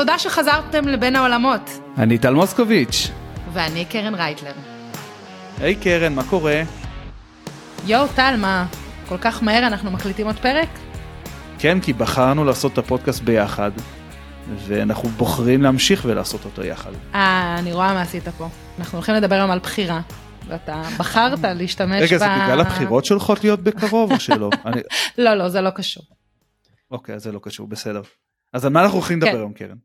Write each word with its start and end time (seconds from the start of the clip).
תודה 0.00 0.18
שחזרתם 0.18 0.88
לבין 0.88 1.16
העולמות. 1.16 1.70
אני 1.98 2.18
טל 2.18 2.34
מוסקוביץ'. 2.34 3.10
ואני 3.52 3.84
קרן 3.84 4.14
רייטלר. 4.14 4.52
היי 5.58 5.76
hey, 5.80 5.84
קרן, 5.84 6.14
מה 6.14 6.22
קורה? 6.24 6.62
יואו, 7.86 8.06
טל, 8.14 8.34
מה, 8.38 8.66
כל 9.08 9.18
כך 9.18 9.42
מהר 9.42 9.66
אנחנו 9.66 9.90
מקליטים 9.90 10.26
עוד 10.26 10.36
פרק? 10.38 10.68
כן, 11.58 11.80
כי 11.80 11.92
בחרנו 11.92 12.44
לעשות 12.44 12.72
את 12.72 12.78
הפודקאסט 12.78 13.22
ביחד, 13.22 13.70
ואנחנו 14.56 15.08
בוחרים 15.08 15.62
להמשיך 15.62 16.04
ולעשות 16.04 16.44
אותו 16.44 16.64
יחד. 16.64 16.90
אה, 17.14 17.56
אני 17.58 17.72
רואה 17.72 17.94
מה 17.94 18.02
עשית 18.02 18.28
פה. 18.28 18.48
אנחנו 18.78 18.98
הולכים 18.98 19.14
לדבר 19.14 19.34
היום 19.34 19.50
על 19.50 19.58
בחירה. 19.58 20.00
ואתה 20.48 20.82
בחרת 20.98 21.38
להשתמש 21.42 22.02
רגע, 22.02 22.18
ב... 22.18 22.22
רגע, 22.22 22.36
זה 22.36 22.44
בגלל 22.44 22.60
הבחירות 22.60 23.04
שהולכות 23.04 23.44
להיות 23.44 23.60
בקרוב 23.60 24.12
או 24.12 24.20
שלא? 24.20 24.50
אני... 24.66 24.80
לא, 25.18 25.34
לא, 25.34 25.48
זה 25.48 25.60
לא 25.60 25.70
קשור. 25.70 26.04
אוקיי, 26.90 27.18
זה 27.18 27.32
לא 27.32 27.40
קשור, 27.42 27.68
בסדר. 27.68 28.02
אז 28.52 28.64
על 28.64 28.72
מה 28.72 28.82
אנחנו 28.82 28.98
הולכים 28.98 29.18
לדבר 29.18 29.30
כן. 29.30 29.36
היום, 29.36 29.52
קרן? 29.52 29.76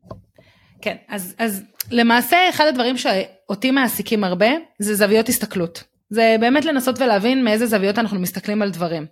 כן, 0.82 0.96
אז, 1.08 1.34
אז 1.38 1.62
למעשה 1.90 2.36
אחד 2.50 2.64
הדברים 2.66 2.96
שאותי 2.96 3.70
מעסיקים 3.70 4.24
הרבה 4.24 4.48
זה 4.78 4.94
זוויות 4.94 5.28
הסתכלות. 5.28 5.84
זה 6.10 6.36
באמת 6.40 6.64
לנסות 6.64 7.00
ולהבין 7.00 7.44
מאיזה 7.44 7.66
זוויות 7.66 7.98
אנחנו 7.98 8.20
מסתכלים 8.20 8.62
על 8.62 8.70
דברים. 8.70 9.06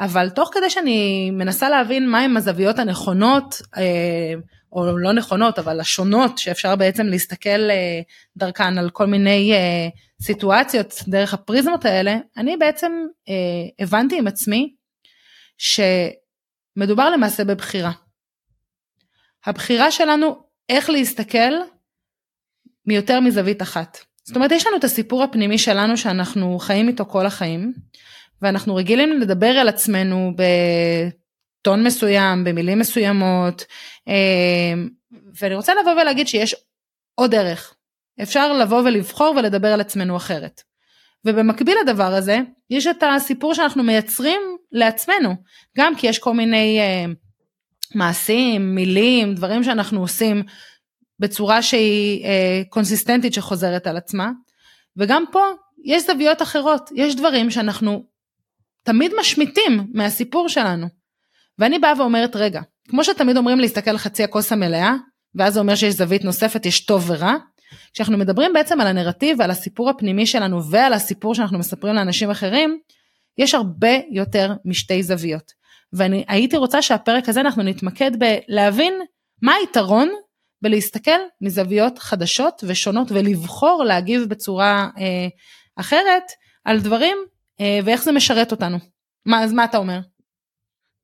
אבל 0.00 0.30
תוך 0.30 0.50
כדי 0.52 0.70
שאני 0.70 1.30
מנסה 1.30 1.68
להבין 1.68 2.08
מהם 2.08 2.36
הזוויות 2.36 2.78
הנכונות, 2.78 3.62
אה, 3.76 4.34
או 4.72 4.98
לא 4.98 5.12
נכונות, 5.12 5.58
אבל 5.58 5.80
השונות 5.80 6.38
שאפשר 6.38 6.76
בעצם 6.76 7.06
להסתכל 7.06 7.70
אה, 7.70 8.00
דרכן 8.36 8.78
על 8.78 8.90
כל 8.90 9.06
מיני 9.06 9.52
אה, 9.52 9.88
סיטואציות 10.22 10.94
דרך 11.08 11.34
הפריזמות 11.34 11.84
האלה, 11.84 12.16
אני 12.36 12.56
בעצם 12.56 12.92
הבנתי 13.78 14.18
עם 14.18 14.26
עצמי 14.26 14.74
שמדובר 15.58 17.10
למעשה 17.10 17.44
בבחירה. 17.44 17.90
הבחירה 19.46 19.90
שלנו 19.90 20.36
איך 20.68 20.90
להסתכל 20.90 21.52
מיותר 22.86 23.20
מזווית 23.20 23.62
אחת. 23.62 23.98
זאת 24.24 24.36
אומרת, 24.36 24.52
יש 24.52 24.66
לנו 24.66 24.76
את 24.76 24.84
הסיפור 24.84 25.22
הפנימי 25.22 25.58
שלנו 25.58 25.96
שאנחנו 25.96 26.58
חיים 26.58 26.88
איתו 26.88 27.04
כל 27.06 27.26
החיים, 27.26 27.72
ואנחנו 28.42 28.74
רגילים 28.74 29.20
לדבר 29.20 29.46
על 29.46 29.68
עצמנו 29.68 30.32
בטון 30.36 31.84
מסוים, 31.84 32.44
במילים 32.44 32.78
מסוימות, 32.78 33.64
אה, 34.08 34.74
ואני 35.40 35.54
רוצה 35.54 35.72
לבוא 35.80 35.92
ולהגיד 35.92 36.28
שיש 36.28 36.54
עוד 37.14 37.30
דרך. 37.30 37.74
אפשר 38.22 38.52
לבוא 38.52 38.78
ולבחור 38.78 39.34
ולדבר 39.36 39.68
על 39.68 39.80
עצמנו 39.80 40.16
אחרת. 40.16 40.62
ובמקביל 41.24 41.78
לדבר 41.82 42.14
הזה, 42.14 42.38
יש 42.70 42.86
את 42.86 43.02
הסיפור 43.02 43.54
שאנחנו 43.54 43.82
מייצרים 43.82 44.40
לעצמנו, 44.72 45.34
גם 45.76 45.96
כי 45.96 46.06
יש 46.06 46.18
כל 46.18 46.34
מיני 46.34 46.80
uh, 46.80 47.14
מעשים, 47.94 48.74
מילים, 48.74 49.34
דברים 49.34 49.64
שאנחנו 49.64 50.00
עושים 50.00 50.42
בצורה 51.18 51.62
שהיא 51.62 52.24
uh, 52.24 52.68
קונסיסטנטית 52.68 53.34
שחוזרת 53.34 53.86
על 53.86 53.96
עצמה, 53.96 54.30
וגם 54.96 55.24
פה 55.32 55.44
יש 55.84 56.06
זוויות 56.06 56.42
אחרות, 56.42 56.90
יש 56.94 57.16
דברים 57.16 57.50
שאנחנו 57.50 58.04
תמיד 58.82 59.12
משמיטים 59.20 59.86
מהסיפור 59.94 60.48
שלנו. 60.48 60.86
ואני 61.58 61.78
באה 61.78 61.92
ואומרת, 61.98 62.36
רגע, 62.36 62.60
כמו 62.88 63.04
שתמיד 63.04 63.36
אומרים 63.36 63.60
להסתכל 63.60 63.98
חצי 63.98 64.24
הכוס 64.24 64.52
המלאה, 64.52 64.94
ואז 65.34 65.54
זה 65.54 65.60
אומר 65.60 65.74
שיש 65.74 65.94
זווית 65.94 66.24
נוספת, 66.24 66.66
יש 66.66 66.80
טוב 66.80 67.04
ורע, 67.10 67.34
כשאנחנו 67.92 68.18
מדברים 68.18 68.52
בעצם 68.52 68.80
על 68.80 68.86
הנרטיב 68.86 69.36
ועל 69.40 69.50
הסיפור 69.50 69.90
הפנימי 69.90 70.26
שלנו 70.26 70.70
ועל 70.70 70.92
הסיפור 70.92 71.34
שאנחנו 71.34 71.58
מספרים 71.58 71.94
לאנשים 71.94 72.30
אחרים, 72.30 72.78
יש 73.38 73.54
הרבה 73.54 73.98
יותר 74.10 74.52
משתי 74.64 75.02
זוויות. 75.02 75.52
ואני 75.92 76.24
הייתי 76.28 76.56
רוצה 76.56 76.82
שהפרק 76.82 77.28
הזה 77.28 77.40
אנחנו 77.40 77.62
נתמקד 77.62 78.10
בלהבין 78.18 78.94
מה 79.42 79.54
היתרון 79.54 80.08
בלהסתכל 80.62 81.20
מזוויות 81.40 81.98
חדשות 81.98 82.64
ושונות 82.66 83.12
ולבחור 83.12 83.84
להגיב 83.84 84.22
בצורה 84.28 84.88
אה, 84.98 85.28
אחרת 85.76 86.22
על 86.64 86.80
דברים 86.80 87.16
אה, 87.60 87.80
ואיך 87.84 88.02
זה 88.02 88.12
משרת 88.12 88.52
אותנו. 88.52 88.78
מה, 89.26 89.44
אז 89.44 89.52
מה 89.52 89.64
אתה 89.64 89.78
אומר? 89.78 90.00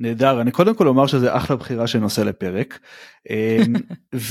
נהדר 0.00 0.41
אני 0.41 0.50
קודם 0.50 0.74
כל 0.74 0.88
אומר 0.88 1.06
שזה 1.06 1.36
אחלה 1.36 1.56
בחירה 1.56 1.86
של 1.86 1.98
נושא 1.98 2.20
לפרק 2.20 2.78
אמ, 3.30 3.74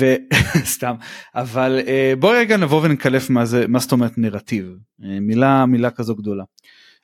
וסתם 0.62 0.96
אבל 1.36 1.80
אה, 1.88 2.14
בוא 2.20 2.34
רגע 2.36 2.58
נבוא 2.58 2.82
ונקלף 2.84 3.30
מה 3.30 3.46
זה 3.46 3.68
מה 3.68 3.80
זאת 3.80 3.92
אומרת 3.92 4.18
נרטיב 4.18 4.78
אה, 5.04 5.20
מילה 5.20 5.66
מילה 5.66 5.92
כזו 5.92 6.16
גדולה. 6.16 6.44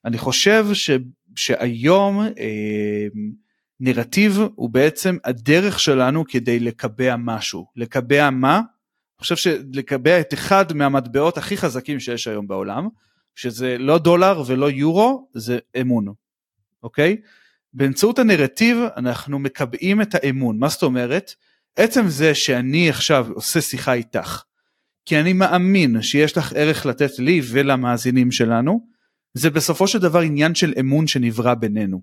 אני 0.05 0.17
חושב 0.17 0.65
ש, 0.73 0.89
שהיום 1.35 2.21
אה, 2.21 3.07
נרטיב 3.79 4.39
הוא 4.55 4.69
בעצם 4.69 5.17
הדרך 5.23 5.79
שלנו 5.79 6.25
כדי 6.27 6.59
לקבע 6.59 7.15
משהו 7.17 7.65
לקבע 7.75 8.29
מה. 8.29 8.55
אני 8.55 9.23
חושב 9.23 9.35
שלקבע 9.35 10.19
את 10.19 10.33
אחד 10.33 10.73
מהמטבעות 10.73 11.37
הכי 11.37 11.57
חזקים 11.57 11.99
שיש 11.99 12.27
היום 12.27 12.47
בעולם 12.47 12.87
שזה 13.35 13.77
לא 13.77 13.97
דולר 13.97 14.43
ולא 14.47 14.71
יורו 14.71 15.29
זה 15.33 15.59
אמון 15.81 16.07
אוקיי. 16.83 17.17
באמצעות 17.73 18.19
הנרטיב 18.19 18.77
אנחנו 18.97 19.39
מקבעים 19.39 20.01
את 20.01 20.15
האמון 20.15 20.59
מה 20.59 20.67
זאת 20.67 20.83
אומרת 20.83 21.35
עצם 21.75 22.07
זה 22.07 22.35
שאני 22.35 22.89
עכשיו 22.89 23.27
עושה 23.33 23.61
שיחה 23.61 23.93
איתך 23.93 24.43
כי 25.05 25.19
אני 25.19 25.33
מאמין 25.33 26.01
שיש 26.01 26.37
לך 26.37 26.53
ערך 26.55 26.85
לתת 26.85 27.19
לי 27.19 27.41
ולמאזינים 27.43 28.31
שלנו 28.31 28.87
זה 29.33 29.49
בסופו 29.49 29.87
של 29.87 29.99
דבר 29.99 30.19
עניין 30.19 30.55
של 30.55 30.73
אמון 30.79 31.07
שנברא 31.07 31.53
בינינו. 31.53 32.01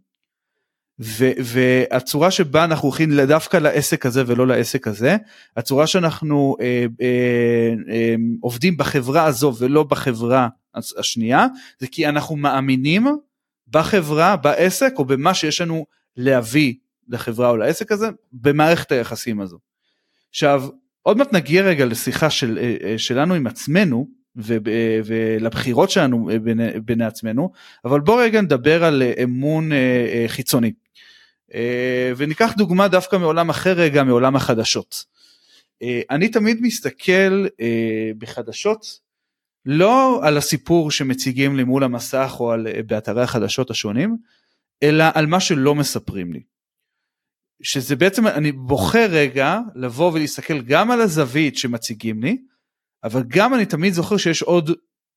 ו- 1.00 1.32
והצורה 1.44 2.30
שבה 2.30 2.64
אנחנו 2.64 2.88
הולכים 2.88 3.20
דווקא 3.20 3.56
לעסק 3.56 4.06
הזה 4.06 4.22
ולא 4.26 4.46
לעסק 4.46 4.88
הזה, 4.88 5.16
הצורה 5.56 5.86
שאנחנו 5.86 6.56
אה, 6.60 6.86
אה, 7.00 7.74
אה, 7.92 8.14
עובדים 8.40 8.76
בחברה 8.76 9.24
הזו 9.24 9.54
ולא 9.58 9.82
בחברה 9.82 10.48
השנייה, 10.74 11.46
זה 11.78 11.86
כי 11.86 12.08
אנחנו 12.08 12.36
מאמינים 12.36 13.06
בחברה, 13.68 14.36
בעסק 14.36 14.92
או 14.98 15.04
במה 15.04 15.34
שיש 15.34 15.60
לנו 15.60 15.86
להביא 16.16 16.74
לחברה 17.08 17.50
או 17.50 17.56
לעסק 17.56 17.92
הזה 17.92 18.08
במערכת 18.32 18.92
היחסים 18.92 19.40
הזו. 19.40 19.58
עכשיו 20.30 20.68
עוד 21.02 21.16
מעט 21.16 21.32
נגיע 21.32 21.62
רגע 21.62 21.84
לשיחה 21.84 22.30
של, 22.30 22.58
אה, 22.58 22.76
אה, 22.84 22.98
שלנו 22.98 23.34
עם 23.34 23.46
עצמנו 23.46 24.08
ולבחירות 25.04 25.90
שלנו 25.90 26.30
אה, 26.30 26.38
בין, 26.80 27.02
עצמנו 27.02 27.50
אבל 27.84 28.00
בוא 28.00 28.22
רגע 28.22 28.40
נדבר 28.40 28.84
על 28.84 29.02
אמון 29.22 29.70
חיצוני. 30.26 30.72
וניקח 32.16 32.52
דוגמה 32.56 32.88
דווקא 32.88 33.16
מעולם 33.16 33.50
אחר 33.50 33.72
רגע 33.72 34.04
מעולם 34.04 34.36
החדשות. 34.36 35.04
אני 36.10 36.28
תמיד 36.28 36.58
מסתכל 36.60 37.46
בחדשות 38.18 39.00
לא 39.64 40.20
על 40.22 40.36
הסיפור 40.36 40.90
שמציגים 40.90 41.56
לי 41.56 41.64
מול 41.64 41.84
המסך 41.84 42.36
או 42.40 42.52
על, 42.52 42.66
באתרי 42.86 43.22
החדשות 43.22 43.70
השונים, 43.70 44.16
אלא 44.82 45.04
על 45.14 45.26
מה 45.26 45.40
שלא 45.40 45.74
מספרים 45.74 46.32
לי. 46.32 46.42
שזה 47.62 47.96
בעצם, 47.96 48.26
אני 48.26 48.52
בוחר 48.52 49.06
רגע 49.10 49.58
לבוא 49.74 50.12
ולהסתכל 50.12 50.60
גם 50.60 50.90
על 50.90 51.00
הזווית 51.00 51.58
שמציגים 51.58 52.22
לי, 52.22 52.38
אבל 53.04 53.22
גם 53.28 53.54
אני 53.54 53.66
תמיד 53.66 53.92
זוכר 53.92 54.16
שיש 54.16 54.42
עוד 54.42 54.70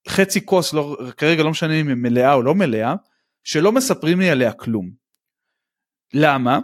חצי 0.07 0.45
כוס, 0.45 0.73
לא, 0.73 0.97
כרגע 1.17 1.43
לא 1.43 1.51
משנה 1.51 1.81
אם 1.81 1.87
היא 1.87 1.95
מלאה 1.95 2.33
או 2.33 2.41
לא 2.41 2.55
מלאה, 2.55 2.95
שלא 3.43 3.71
מספרים 3.71 4.19
לי 4.19 4.29
עליה 4.29 4.53
כלום. 4.53 4.91
למה? 6.13 6.59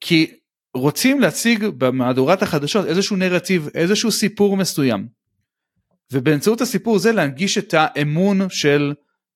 כי 0.00 0.34
רוצים 0.76 1.20
להציג 1.20 1.64
במהדורת 1.78 2.42
החדשות 2.42 2.86
איזשהו 2.86 3.16
נרטיב, 3.16 3.68
איזשהו 3.74 4.12
סיפור 4.12 4.56
מסוים. 4.56 5.08
ובאמצעות 6.12 6.60
הסיפור 6.60 6.96
הזה 6.96 7.12
להנגיש 7.12 7.58
את 7.58 7.74
האמון 7.74 8.38
של 8.50 8.94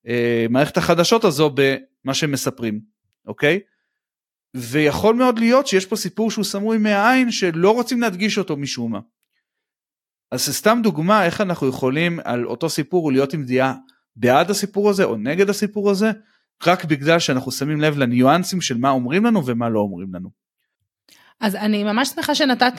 אה, 0.08 0.46
מערכת 0.50 0.76
החדשות 0.76 1.24
הזו 1.24 1.50
במה 1.54 2.14
שהם 2.14 2.32
מספרים, 2.32 2.80
אוקיי? 3.26 3.60
ויכול 4.56 5.16
מאוד 5.16 5.38
להיות 5.38 5.66
שיש 5.66 5.86
פה 5.86 5.96
סיפור 5.96 6.30
שהוא 6.30 6.44
סמוי 6.44 6.78
מהעין 6.78 7.30
שלא 7.30 7.70
רוצים 7.70 8.00
להדגיש 8.00 8.38
אותו 8.38 8.56
משום 8.56 8.92
מה. 8.92 9.00
אז 10.32 10.46
זה 10.46 10.52
סתם 10.52 10.80
דוגמה 10.82 11.24
איך 11.24 11.40
אנחנו 11.40 11.68
יכולים 11.68 12.20
על 12.24 12.46
אותו 12.46 12.68
סיפור 12.68 13.12
להיות 13.12 13.32
עם 13.32 13.44
דעה 13.44 13.74
בעד 14.16 14.50
הסיפור 14.50 14.90
הזה 14.90 15.04
או 15.04 15.16
נגד 15.16 15.50
הסיפור 15.50 15.90
הזה, 15.90 16.10
רק 16.66 16.84
בגלל 16.84 17.18
שאנחנו 17.18 17.52
שמים 17.52 17.80
לב 17.80 17.98
לניואנסים 17.98 18.60
של 18.60 18.78
מה 18.78 18.90
אומרים 18.90 19.24
לנו 19.24 19.46
ומה 19.46 19.68
לא 19.68 19.80
אומרים 19.80 20.14
לנו. 20.14 20.30
אז 21.40 21.54
אני 21.56 21.84
ממש 21.84 22.08
שמחה 22.08 22.34
שנתת, 22.34 22.78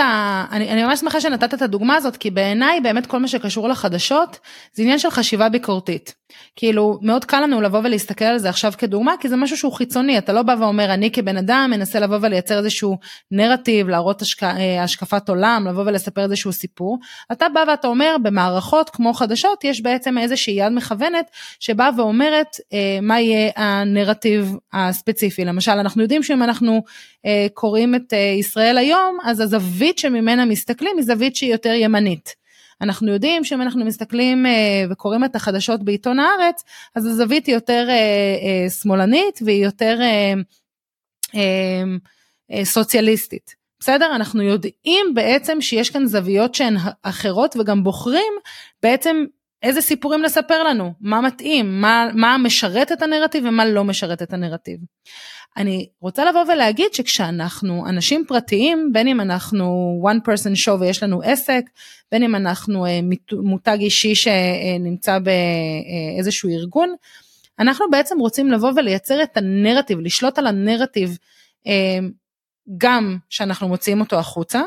אני, 0.52 0.70
אני 0.72 0.84
ממש 0.84 1.00
שמחה 1.00 1.22
שנתת 1.22 1.54
את 1.54 1.62
הדוגמה 1.62 1.96
הזאת, 1.96 2.18
כי 2.18 2.32
בעיניי 2.32 2.82
באמת 2.82 3.06
כל 3.06 3.20
מה 3.20 3.28
שקשור 3.28 3.70
לחדשות 3.70 4.40
זה 4.74 4.84
עניין 4.84 5.00
של 5.00 5.10
חשיבה 5.10 5.50
ביקורתית. 5.50 6.16
כאילו 6.56 7.00
מאוד 7.02 7.26
קל 7.26 7.40
לנו 7.40 7.62
לבוא 7.62 7.80
ולהסתכל 7.84 8.26
על 8.26 8.38
זה 8.38 8.50
עכשיו 8.50 8.74
כדוגמה 8.78 9.14
כי 9.20 9.30
זה 9.30 9.36
משהו 9.36 9.58
שהוא 9.58 9.74
חיצוני. 9.74 10.18
אתה 10.18 10.34
לא 10.34 10.42
בא 10.42 10.56
ואומר 10.60 10.94
אני 10.94 11.12
כבן 11.12 11.38
אדם 11.38 11.68
מנסה 11.72 12.00
לבוא 12.00 12.18
ולייצר 12.22 12.58
איזשהו 12.58 12.98
נרטיב 13.32 13.90
להראות 13.90 14.22
השק... 14.22 14.44
אה, 14.44 14.84
השקפת 14.84 15.30
עולם 15.30 15.68
לבוא 15.70 15.84
ולספר 15.86 16.24
איזשהו 16.24 16.52
סיפור. 16.52 17.00
אתה 17.32 17.50
בא 17.50 17.64
ואתה 17.68 17.88
אומר 17.88 18.16
במערכות 18.24 18.90
כמו 18.90 19.14
חדשות 19.14 19.64
יש 19.64 19.82
בעצם 19.82 20.18
איזושהי 20.18 20.54
יד 20.54 20.72
מכוונת 20.72 21.26
שבאה 21.60 21.90
ואומרת 21.98 22.56
אה, 22.74 23.00
מה 23.02 23.20
יהיה 23.20 23.52
הנרטיב 23.56 24.56
הספציפי. 24.74 25.46
למשל 25.46 25.72
אנחנו 25.72 26.02
יודעים 26.02 26.24
שאם 26.24 26.44
אנחנו 26.44 26.84
אה, 27.26 27.48
קוראים 27.54 27.96
את 27.96 28.14
אה, 28.14 28.36
ישראל 28.40 28.78
היום 28.78 29.18
אז 29.24 29.40
הזווית 29.40 29.98
שממנה 29.98 30.46
מסתכלים 30.46 30.98
היא 30.98 31.06
זווית 31.06 31.36
שהיא 31.36 31.52
יותר 31.52 31.74
ימנית. 31.74 32.41
אנחנו 32.82 33.14
יודעים 33.14 33.44
שאם 33.44 33.62
אנחנו 33.62 33.86
מסתכלים 33.86 34.46
אה, 34.46 34.52
וקוראים 34.90 35.24
את 35.24 35.36
החדשות 35.36 35.84
בעיתון 35.84 36.20
הארץ, 36.20 36.64
אז 36.96 37.06
הזווית 37.06 37.46
היא 37.46 37.56
יותר 37.56 37.86
אה, 37.90 37.96
אה, 37.96 38.70
שמאלנית 38.70 39.40
והיא 39.46 39.66
יותר 39.66 40.00
סוציאליסטית. 42.64 43.56
בסדר? 43.80 44.16
אנחנו 44.16 44.42
יודעים 44.42 45.14
בעצם 45.14 45.62
שיש 45.62 45.90
כאן 45.90 46.06
זוויות 46.06 46.56
שהן 46.56 46.76
אחרות 47.04 47.56
וגם 47.60 47.84
בוחרים 47.84 48.34
בעצם 48.84 49.26
איזה 49.64 49.82
סיפורים 49.82 50.24
לספר 50.24 50.64
לנו, 50.64 50.94
מה 51.02 51.22
מתאים, 51.22 51.82
מה, 51.82 52.08
מה 52.14 52.38
משרת 52.38 52.92
את 52.92 53.02
הנרטיב 53.02 53.46
ומה 53.46 53.66
לא 53.66 53.84
משרת 53.84 54.22
את 54.22 54.34
הנרטיב. 54.34 54.80
אני 55.58 55.90
רוצה 56.00 56.26
לבוא 56.26 56.42
ולהגיד 56.54 56.94
שכשאנחנו 56.94 57.88
אנשים 57.88 58.26
פרטיים, 58.28 58.90
בין 58.94 59.08
אם 59.08 59.22
אנחנו 59.22 59.96
one 60.12 60.28
person 60.28 60.66
show 60.66 60.72
ויש 60.80 61.04
לנו 61.04 61.22
עסק, 61.22 61.62
בין 62.12 62.24
אם 62.24 62.36
אנחנו 62.36 62.86
אה, 62.86 63.00
מותג 63.34 63.78
אישי 63.80 64.16
שנמצא 64.16 65.18
באיזשהו 65.20 66.50
ארגון, 66.50 66.96
אנחנו 67.60 67.86
בעצם 67.92 68.20
רוצים 68.20 68.52
לבוא 68.52 68.72
ולייצר 68.76 69.24
את 69.24 69.38
הנרטיב, 69.38 70.00
לשלוט 70.00 70.38
על 70.38 70.48
הנרטיב 70.48 71.18
אה, 71.68 72.00
גם 72.78 73.18
שאנחנו 73.30 73.68
מוציאים 73.68 74.00
אותו 74.00 74.20
החוצה, 74.20 74.62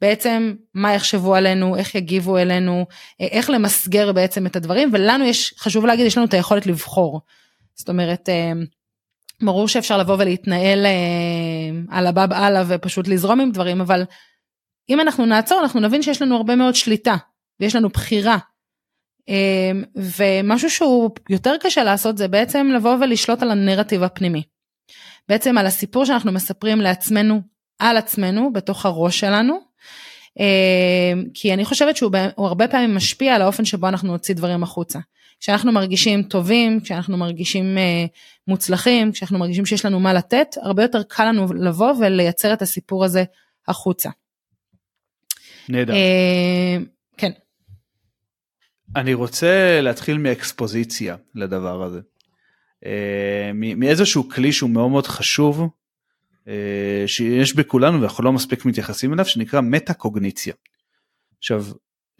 בעצם 0.00 0.54
מה 0.74 0.94
יחשבו 0.94 1.34
עלינו, 1.34 1.76
איך 1.76 1.94
יגיבו 1.94 2.38
אלינו, 2.38 2.86
אה, 3.20 3.26
איך 3.26 3.50
למסגר 3.50 4.12
בעצם 4.12 4.46
את 4.46 4.56
הדברים, 4.56 4.90
ולנו 4.92 5.24
יש, 5.24 5.54
חשוב 5.58 5.86
להגיד, 5.86 6.06
יש 6.06 6.16
לנו 6.16 6.26
את 6.26 6.34
היכולת 6.34 6.66
לבחור. 6.66 7.20
זאת 7.74 7.88
אומרת, 7.88 8.28
ברור 9.42 9.68
שאפשר 9.68 9.98
לבוא 9.98 10.16
ולהתנהל 10.18 10.86
אה, 10.86 11.96
על 11.96 12.06
הבב 12.06 12.32
הלאה 12.32 12.62
ופשוט 12.68 13.08
לזרום 13.08 13.40
עם 13.40 13.50
דברים, 13.50 13.80
אבל 13.80 14.04
אם 14.88 15.00
אנחנו 15.00 15.26
נעצור 15.26 15.60
אנחנו 15.60 15.80
נבין 15.80 16.02
שיש 16.02 16.22
לנו 16.22 16.36
הרבה 16.36 16.56
מאוד 16.56 16.74
שליטה 16.74 17.16
ויש 17.60 17.76
לנו 17.76 17.88
בחירה. 17.88 18.38
אה, 19.28 19.70
ומשהו 19.96 20.70
שהוא 20.70 21.10
יותר 21.30 21.54
קשה 21.60 21.84
לעשות 21.84 22.18
זה 22.18 22.28
בעצם 22.28 22.70
לבוא 22.74 22.96
ולשלוט 23.00 23.42
על 23.42 23.50
הנרטיב 23.50 24.02
הפנימי. 24.02 24.42
בעצם 25.28 25.58
על 25.58 25.66
הסיפור 25.66 26.04
שאנחנו 26.04 26.32
מספרים 26.32 26.80
לעצמנו 26.80 27.40
על 27.78 27.96
עצמנו 27.96 28.52
בתוך 28.52 28.86
הראש 28.86 29.20
שלנו. 29.20 29.60
אה, 30.40 31.12
כי 31.34 31.54
אני 31.54 31.64
חושבת 31.64 31.96
שהוא 31.96 32.10
הרבה 32.38 32.68
פעמים 32.68 32.94
משפיע 32.94 33.34
על 33.34 33.42
האופן 33.42 33.64
שבו 33.64 33.88
אנחנו 33.88 34.12
נוציא 34.12 34.34
דברים 34.34 34.62
החוצה. 34.62 34.98
כשאנחנו 35.40 35.72
מרגישים 35.72 36.22
טובים, 36.22 36.80
כשאנחנו 36.80 37.16
מרגישים 37.16 37.78
אה, 37.78 38.06
מוצלחים, 38.48 39.12
כשאנחנו 39.12 39.38
מרגישים 39.38 39.66
שיש 39.66 39.84
לנו 39.84 40.00
מה 40.00 40.12
לתת, 40.12 40.46
הרבה 40.62 40.82
יותר 40.82 41.02
קל 41.02 41.24
לנו 41.24 41.46
לבוא 41.54 41.92
ולייצר 42.00 42.52
את 42.52 42.62
הסיפור 42.62 43.04
הזה 43.04 43.24
החוצה. 43.68 44.10
נהדר. 45.68 45.92
אה, 45.92 46.76
כן. 47.16 47.30
אני 48.96 49.14
רוצה 49.14 49.80
להתחיל 49.80 50.18
מאקספוזיציה 50.18 51.16
לדבר 51.34 51.82
הזה. 51.82 52.00
אה, 52.86 53.50
מאיזשהו 53.54 54.28
כלי 54.28 54.52
שהוא 54.52 54.70
מאוד 54.70 54.90
מאוד 54.90 55.06
חשוב, 55.06 55.68
אה, 56.48 57.04
שיש 57.06 57.54
בכולנו 57.54 58.00
ואנחנו 58.00 58.24
לא 58.24 58.32
מספיק 58.32 58.64
מתייחסים 58.64 59.12
אליו, 59.12 59.24
שנקרא 59.24 59.60
מטה 59.60 59.94
קוגניציה. 59.94 60.54
עכשיו, 61.38 61.64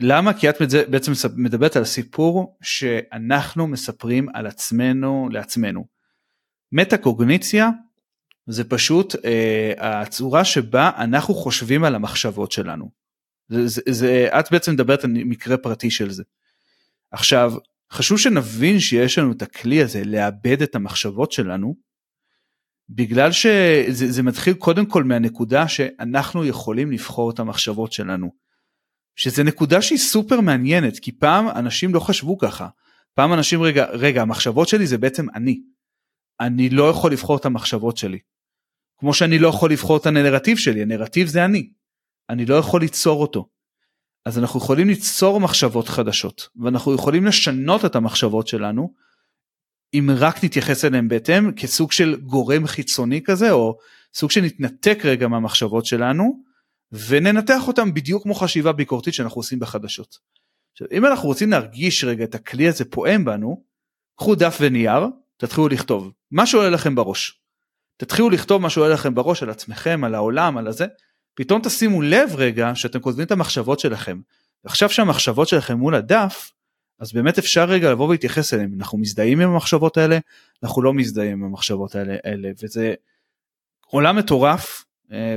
למה? 0.00 0.34
כי 0.34 0.50
את 0.50 0.56
בעצם 0.90 1.12
מדברת 1.36 1.76
על 1.76 1.84
סיפור 1.84 2.58
שאנחנו 2.62 3.66
מספרים 3.66 4.28
על 4.34 4.46
עצמנו 4.46 5.28
לעצמנו. 5.32 5.86
מטה 6.72 6.96
קוגניציה 6.96 7.70
זה 8.46 8.64
פשוט 8.64 9.14
אה, 9.24 10.00
הצורה 10.00 10.44
שבה 10.44 10.90
אנחנו 10.96 11.34
חושבים 11.34 11.84
על 11.84 11.94
המחשבות 11.94 12.52
שלנו. 12.52 12.90
זה, 13.48 13.66
זה, 13.66 13.80
זה, 13.90 14.28
את 14.40 14.50
בעצם 14.50 14.72
מדברת 14.72 15.04
על 15.04 15.10
מקרה 15.10 15.56
פרטי 15.56 15.90
של 15.90 16.10
זה. 16.10 16.22
עכשיו, 17.10 17.52
חשוב 17.92 18.18
שנבין 18.18 18.80
שיש 18.80 19.18
לנו 19.18 19.32
את 19.32 19.42
הכלי 19.42 19.82
הזה 19.82 20.04
לאבד 20.04 20.62
את 20.62 20.74
המחשבות 20.74 21.32
שלנו, 21.32 21.76
בגלל 22.90 23.32
שזה 23.32 24.22
מתחיל 24.22 24.54
קודם 24.54 24.86
כל 24.86 25.04
מהנקודה 25.04 25.68
שאנחנו 25.68 26.44
יכולים 26.44 26.92
לבחור 26.92 27.30
את 27.30 27.38
המחשבות 27.38 27.92
שלנו. 27.92 28.32
שזה 29.18 29.44
נקודה 29.44 29.82
שהיא 29.82 29.98
סופר 29.98 30.40
מעניינת 30.40 30.98
כי 30.98 31.12
פעם 31.12 31.48
אנשים 31.48 31.94
לא 31.94 32.00
חשבו 32.00 32.38
ככה. 32.38 32.68
פעם 33.14 33.32
אנשים 33.32 33.62
רגע 33.62 33.86
רגע 33.90 34.22
המחשבות 34.22 34.68
שלי 34.68 34.86
זה 34.86 34.98
בעצם 34.98 35.26
אני. 35.34 35.60
אני 36.40 36.70
לא 36.70 36.90
יכול 36.90 37.12
לבחור 37.12 37.36
את 37.36 37.44
המחשבות 37.44 37.96
שלי. 37.96 38.18
כמו 38.98 39.14
שאני 39.14 39.38
לא 39.38 39.48
יכול 39.48 39.72
לבחור 39.72 39.96
את 39.96 40.06
הנרטיב 40.06 40.58
שלי 40.58 40.82
הנרטיב 40.82 41.28
זה 41.28 41.44
אני. 41.44 41.70
אני 42.30 42.46
לא 42.46 42.54
יכול 42.54 42.80
ליצור 42.80 43.22
אותו. 43.22 43.48
אז 44.26 44.38
אנחנו 44.38 44.60
יכולים 44.60 44.88
ליצור 44.88 45.40
מחשבות 45.40 45.88
חדשות 45.88 46.48
ואנחנו 46.56 46.94
יכולים 46.94 47.26
לשנות 47.26 47.84
את 47.84 47.96
המחשבות 47.96 48.48
שלנו 48.48 48.94
אם 49.94 50.10
רק 50.16 50.44
נתייחס 50.44 50.84
אליהם 50.84 51.08
בהתאם 51.08 51.52
כסוג 51.52 51.92
של 51.92 52.16
גורם 52.20 52.66
חיצוני 52.66 53.22
כזה 53.22 53.50
או 53.50 53.78
סוג 54.14 54.30
שנתנתק 54.30 54.98
רגע 55.04 55.28
מהמחשבות 55.28 55.86
שלנו 55.86 56.47
וננתח 56.92 57.68
אותם 57.68 57.94
בדיוק 57.94 58.22
כמו 58.22 58.34
חשיבה 58.34 58.72
ביקורתית 58.72 59.14
שאנחנו 59.14 59.38
עושים 59.38 59.58
בחדשות. 59.58 60.18
עכשיו, 60.72 60.88
אם 60.92 61.06
אנחנו 61.06 61.28
רוצים 61.28 61.50
להרגיש 61.50 62.04
רגע 62.04 62.24
את 62.24 62.34
הכלי 62.34 62.68
הזה 62.68 62.84
פועם 62.84 63.24
בנו, 63.24 63.62
קחו 64.16 64.34
דף 64.34 64.58
ונייר, 64.60 65.06
תתחילו 65.36 65.68
לכתוב 65.68 66.12
מה 66.30 66.46
שעולה 66.46 66.70
לכם 66.70 66.94
בראש. 66.94 67.40
תתחילו 67.96 68.30
לכתוב 68.30 68.62
מה 68.62 68.70
שעולה 68.70 68.94
לכם 68.94 69.14
בראש 69.14 69.42
על 69.42 69.50
עצמכם, 69.50 70.04
על 70.04 70.14
העולם, 70.14 70.58
על 70.58 70.66
הזה, 70.66 70.86
פתאום 71.34 71.62
תשימו 71.62 72.02
לב 72.02 72.30
רגע 72.34 72.72
שאתם 72.74 73.00
כותבים 73.00 73.26
את 73.26 73.30
המחשבות 73.30 73.80
שלכם. 73.80 74.20
עכשיו 74.64 74.90
שהמחשבות 74.90 75.48
שלכם 75.48 75.78
מול 75.78 75.94
הדף, 75.94 76.52
אז 76.98 77.12
באמת 77.12 77.38
אפשר 77.38 77.64
רגע 77.64 77.90
לבוא 77.92 78.08
ולהתייחס 78.08 78.54
אליהם. 78.54 78.70
אנחנו 78.78 78.98
מזדהים 78.98 79.40
עם 79.40 79.50
המחשבות 79.50 79.96
האלה, 79.96 80.18
אנחנו 80.62 80.82
לא 80.82 80.94
מזדהים 80.94 81.32
עם 81.32 81.44
המחשבות 81.44 81.94
האלה, 81.94 82.16
האלה 82.24 82.50
וזה 82.62 82.94
עולם 83.86 84.16
מטורף 84.16 84.84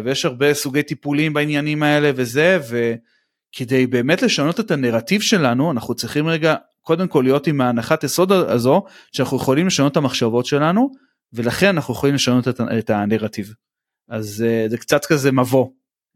ויש 0.04 0.26
הרבה 0.26 0.54
סוגי 0.54 0.84
טיפולים 0.84 1.34
בעניינים 1.34 1.84
האלה 1.84 2.12
וזה 2.16 2.60
וכדי 2.62 3.88
באמת 3.88 4.22
לשנות 4.22 4.60
את 4.60 4.72
הנרטיב 4.72 5.22
שלנו 5.22 5.72
אנחנו 5.72 5.96
צריכים 5.96 6.28
רגע 6.28 6.56
קודם 6.82 7.08
כל 7.08 7.22
להיות 7.22 7.48
עם 7.48 7.62
ההנחת 7.62 8.04
יסוד 8.04 8.32
הזו 8.32 8.84
שאנחנו 9.12 9.38
יכולים 9.38 9.68
לשנות 9.68 9.92
את 9.92 9.98
המחשבות 9.98 10.46
שלנו 10.46 10.92
ולכן 11.34 11.68
אנחנו 11.68 11.94
יכולים 11.94 12.16
לשנות 12.16 12.48
את, 12.48 12.62
את 12.80 12.90
הנרטיב. 12.90 13.54
אז 14.10 14.46
אה, 14.48 14.66
זה 14.70 14.78
קצת 14.78 15.06
כזה 15.06 15.32
מבוא 15.32 15.70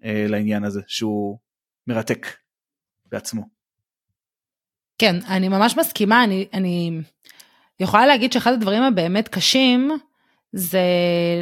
אה, 0.04 0.26
לעניין 0.30 0.64
הזה 0.64 0.82
שהוא 0.88 1.38
מרתק 1.88 2.28
בעצמו. 3.06 3.44
כן 4.98 5.16
אני 5.28 5.50
ממש 5.50 5.78
מסכימה 5.78 6.24
אני 6.24 6.48
אני 6.54 7.02
יכולה 7.80 8.06
להגיד 8.06 8.34
שאחד 8.34 8.54
הדברים 8.54 8.84
הבאמת 8.84 9.28
קשים 9.28 9.92
זה 10.58 10.82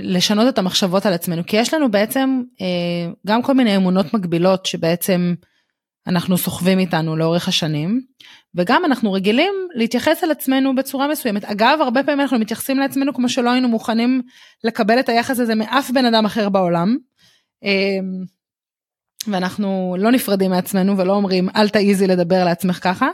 לשנות 0.01 0.47
את 0.53 0.57
המחשבות 0.57 1.05
על 1.05 1.13
עצמנו, 1.13 1.45
כי 1.45 1.57
יש 1.57 1.73
לנו 1.73 1.91
בעצם 1.91 2.41
אה, 2.61 3.11
גם 3.27 3.41
כל 3.41 3.53
מיני 3.53 3.75
אמונות 3.75 4.13
מגבילות 4.13 4.65
שבעצם 4.65 5.33
אנחנו 6.07 6.37
סוחבים 6.37 6.79
איתנו 6.79 7.15
לאורך 7.15 7.47
השנים, 7.47 8.01
וגם 8.55 8.85
אנחנו 8.85 9.13
רגילים 9.13 9.53
להתייחס 9.75 10.23
אל 10.23 10.31
עצמנו 10.31 10.75
בצורה 10.75 11.07
מסוימת. 11.07 11.45
אגב, 11.45 11.77
הרבה 11.81 12.03
פעמים 12.03 12.21
אנחנו 12.21 12.39
מתייחסים 12.39 12.79
לעצמנו 12.79 13.13
כמו 13.13 13.29
שלא 13.29 13.49
היינו 13.49 13.67
מוכנים 13.67 14.21
לקבל 14.63 14.99
את 14.99 15.09
היחס 15.09 15.39
הזה 15.39 15.55
מאף 15.55 15.91
בן 15.91 16.05
אדם 16.05 16.25
אחר 16.25 16.49
בעולם. 16.49 16.97
אה, 17.63 17.99
ואנחנו 19.27 19.95
לא 19.99 20.11
נפרדים 20.11 20.51
מעצמנו 20.51 20.97
ולא 20.97 21.13
אומרים 21.13 21.49
אל 21.55 21.69
תעיזי 21.69 22.07
לדבר 22.07 22.45
לעצמך 22.45 22.79
ככה. 22.83 23.07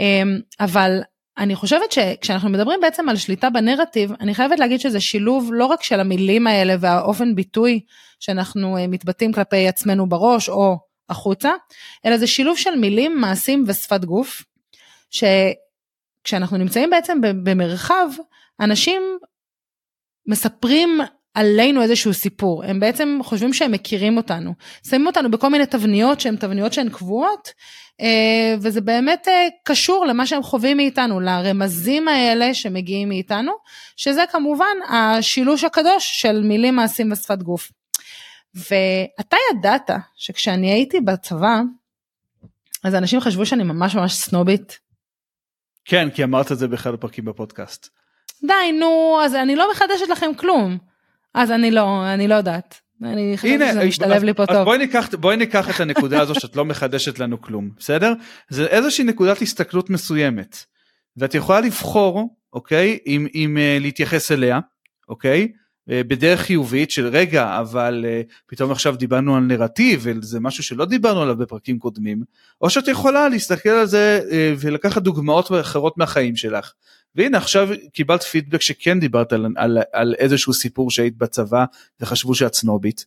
אה, 0.00 0.22
אבל 0.60 1.00
אני 1.38 1.56
חושבת 1.56 1.92
שכשאנחנו 1.92 2.48
מדברים 2.48 2.80
בעצם 2.80 3.08
על 3.08 3.16
שליטה 3.16 3.50
בנרטיב, 3.50 4.12
אני 4.20 4.34
חייבת 4.34 4.58
להגיד 4.58 4.80
שזה 4.80 5.00
שילוב 5.00 5.50
לא 5.52 5.66
רק 5.66 5.82
של 5.82 6.00
המילים 6.00 6.46
האלה 6.46 6.74
והאופן 6.80 7.34
ביטוי 7.34 7.80
שאנחנו 8.20 8.76
אה, 8.76 8.86
מתבטאים 8.86 9.32
כלפי 9.32 9.68
עצמנו 9.68 10.08
בראש 10.08 10.48
או 10.48 10.76
החוצה, 11.08 11.52
אלא 12.06 12.18
זה 12.18 12.26
שילוב 12.26 12.58
של 12.58 12.74
מילים, 12.74 13.20
מעשים 13.20 13.64
ושפת 13.66 14.04
גוף, 14.04 14.42
שכשאנחנו 15.10 16.56
נמצאים 16.56 16.90
בעצם 16.90 17.18
במרחב, 17.20 18.08
אנשים 18.60 19.02
מספרים 20.26 21.00
עלינו 21.34 21.82
איזשהו 21.82 22.14
סיפור, 22.14 22.64
הם 22.64 22.80
בעצם 22.80 23.18
חושבים 23.22 23.52
שהם 23.52 23.72
מכירים 23.72 24.16
אותנו, 24.16 24.54
שמים 24.88 25.06
אותנו 25.06 25.30
בכל 25.30 25.48
מיני 25.48 25.66
תבניות 25.66 26.20
שהן 26.20 26.36
תבניות 26.36 26.72
שהן 26.72 26.88
קבועות, 26.88 27.52
אה, 28.00 28.54
וזה 28.60 28.80
באמת 28.80 29.28
אה, 29.28 29.48
קשור 29.64 30.06
למה 30.06 30.26
שהם 30.26 30.42
חווים 30.42 30.76
מאיתנו, 30.76 31.20
לרמזים 31.20 32.08
האלה 32.08 32.54
שמגיעים 32.54 33.08
מאיתנו, 33.08 33.52
שזה 33.96 34.24
כמובן 34.32 34.76
השילוש 34.88 35.64
הקדוש 35.64 36.20
של 36.20 36.42
מילים, 36.42 36.76
מעשים 36.76 37.12
ושפת 37.12 37.42
גוף. 37.42 37.70
ואתה 38.54 39.36
ידעת 39.52 39.90
שכשאני 40.16 40.72
הייתי 40.72 41.00
בצבא, 41.00 41.60
אז 42.84 42.94
אנשים 42.94 43.20
חשבו 43.20 43.46
שאני 43.46 43.62
ממש 43.62 43.94
ממש 43.94 44.14
סנובית. 44.14 44.78
כן, 45.84 46.10
כי 46.10 46.24
אמרת 46.24 46.52
את 46.52 46.58
זה 46.58 46.68
באחד 46.68 46.94
הפרקים 46.94 47.24
בפודקאסט. 47.24 47.88
די, 48.46 48.72
נו, 48.72 49.20
אז 49.24 49.34
אני 49.34 49.56
לא 49.56 49.70
מחדשת 49.70 50.08
לכם 50.08 50.34
כלום. 50.34 50.89
אז 51.34 51.50
אני 51.50 51.70
לא, 51.70 52.14
אני 52.14 52.28
לא 52.28 52.34
יודעת. 52.34 52.80
אני 53.02 53.32
חושבת 53.36 53.60
שזה 53.70 53.84
משתלב 53.84 54.22
לי 54.22 54.34
פה 54.34 54.46
טוב. 54.46 54.64
בואי 54.64 54.78
ניקח, 54.78 55.08
בואי 55.14 55.36
ניקח 55.36 55.70
את 55.70 55.80
הנקודה 55.80 56.20
הזו 56.20 56.34
שאת 56.34 56.56
לא 56.56 56.64
מחדשת 56.64 57.18
לנו 57.18 57.40
כלום, 57.40 57.70
בסדר? 57.78 58.12
זה 58.48 58.66
איזושהי 58.66 59.04
נקודת 59.04 59.42
הסתכלות 59.42 59.90
מסוימת. 59.90 60.56
ואת 61.16 61.34
יכולה 61.34 61.60
לבחור, 61.60 62.36
אוקיי, 62.52 62.98
אם, 63.06 63.26
אם 63.34 63.56
uh, 63.56 63.82
להתייחס 63.82 64.32
אליה, 64.32 64.60
אוקיי? 65.08 65.48
אה, 65.90 66.04
בדרך 66.04 66.40
חיובית 66.40 66.90
של 66.90 67.06
רגע 67.06 67.60
אבל 67.60 68.04
פתאום 68.46 68.70
עכשיו 68.70 68.96
דיברנו 68.96 69.36
על 69.36 69.42
נרטיב 69.42 70.00
וזה 70.02 70.40
משהו 70.40 70.64
שלא 70.64 70.84
דיברנו 70.84 71.22
עליו 71.22 71.36
בפרקים 71.36 71.78
קודמים 71.78 72.22
או 72.60 72.70
שאת 72.70 72.88
יכולה 72.88 73.28
להסתכל 73.28 73.68
על 73.68 73.86
זה 73.86 74.20
ולקחת 74.58 75.02
דוגמאות 75.02 75.52
אחרות 75.60 75.98
מהחיים 75.98 76.36
שלך. 76.36 76.72
והנה 77.14 77.38
עכשיו 77.38 77.68
קיבלת 77.92 78.22
פידבק 78.22 78.60
שכן 78.60 79.00
דיברת 79.00 79.32
על, 79.32 79.46
על, 79.56 79.78
על 79.92 80.14
איזשהו 80.18 80.52
סיפור 80.52 80.90
שהיית 80.90 81.16
בצבא 81.16 81.64
וחשבו 82.00 82.34
שאת 82.34 82.54
סנובית. 82.54 83.04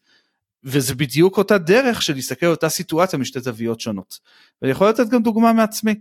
וזה 0.63 0.95
בדיוק 0.95 1.37
אותה 1.37 1.57
דרך 1.57 2.01
של 2.01 2.13
להסתכל 2.13 2.45
על 2.45 2.51
אותה 2.51 2.69
סיטואציה 2.69 3.19
משתי 3.19 3.39
זוויות 3.39 3.79
שונות. 3.79 4.19
ואני 4.61 4.71
יכול 4.71 4.89
לתת 4.89 5.09
גם 5.09 5.23
דוגמה 5.23 5.53
מעצמי. 5.53 5.95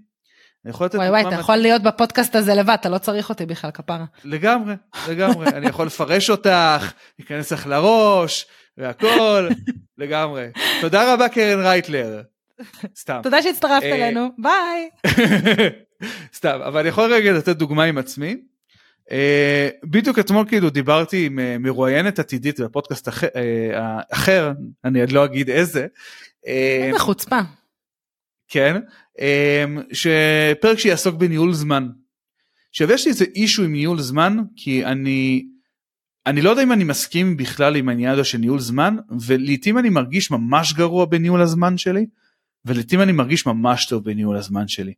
וואי 0.65 1.09
וואי, 1.09 1.29
אתה 1.29 1.35
יכול 1.35 1.57
להיות 1.57 1.83
בפודקאסט 1.83 2.35
הזה 2.35 2.55
לבד, 2.55 2.77
אתה 2.81 2.89
לא 2.89 2.99
צריך 2.99 3.29
אותי 3.29 3.47
בכלל 3.47 3.71
כפרה. 3.71 4.05
לגמרי, 4.25 4.75
לגמרי, 5.09 5.47
אני 5.57 5.69
יכול 5.69 5.87
לפרש 5.87 6.31
אותך, 6.31 6.93
להיכנס 7.19 7.53
לך 7.53 7.67
לראש, 7.67 8.47
והכל, 8.77 9.49
לגמרי. 9.99 10.47
תודה 10.81 11.15
רבה 11.15 11.29
קרן 11.29 11.61
רייטלר. 11.61 12.23
סתם. 12.97 13.21
תודה 13.23 13.43
שהצטרפת 13.43 13.83
אה, 13.83 13.95
אלינו, 13.95 14.29
ביי. 14.39 14.91
סתם, 16.35 16.59
אבל 16.67 16.81
אני 16.81 16.89
יכול 16.89 17.15
רגע 17.15 17.33
לתת 17.33 17.57
דוגמה 17.57 17.85
עם 17.85 17.99
עצמי. 17.99 18.37
Uh, 19.09 19.15
בדיוק 19.85 20.19
אתמול 20.19 20.49
כאילו 20.49 20.71
דיברתי 20.71 21.27
עם 21.27 21.39
uh, 21.39 21.59
מרואיינת 21.59 22.19
עתידית 22.19 22.61
בפודקאסט 22.61 23.09
אחר, 23.09 23.27
uh, 23.27 23.79
אחר, 24.13 24.53
אני 24.85 25.01
עוד 25.01 25.13
לא 25.13 25.25
אגיד 25.25 25.51
איזה. 25.51 25.87
איזה 26.45 26.99
חוצפה. 26.99 27.41
כן, 28.49 28.81
אמ, 29.19 29.83
שפרק 29.93 30.79
שיעסוק 30.79 31.15
בניהול 31.15 31.53
זמן. 31.53 31.89
עכשיו 32.71 32.93
יש 32.93 33.05
לי 33.05 33.11
איזה 33.11 33.25
issue 33.35 33.63
עם 33.63 33.73
ניהול 33.73 34.01
זמן 34.01 34.39
כי 34.57 34.85
אני 34.85 35.47
אני 36.27 36.43
לא 36.43 36.51
יודע 36.51 36.63
אם 36.63 36.73
אני 36.73 36.85
מסכים 36.85 37.37
בכלל 37.37 37.77
עם 37.77 37.89
העניין 37.89 38.13
הזה 38.13 38.25
של 38.25 38.39
ניהול 38.39 38.59
זמן 38.59 38.97
ולעיתים 39.21 39.79
אני 39.79 39.89
מרגיש 39.89 40.31
ממש 40.31 40.73
גרוע 40.73 41.05
בניהול 41.05 41.41
הזמן 41.41 41.79
שלי 41.79 42.07
ולעיתים 42.65 43.01
אני 43.01 43.13
מרגיש 43.13 43.47
ממש 43.47 43.87
טוב 43.87 44.05
בניהול 44.05 44.37
הזמן 44.37 44.69
שלי. 44.69 44.93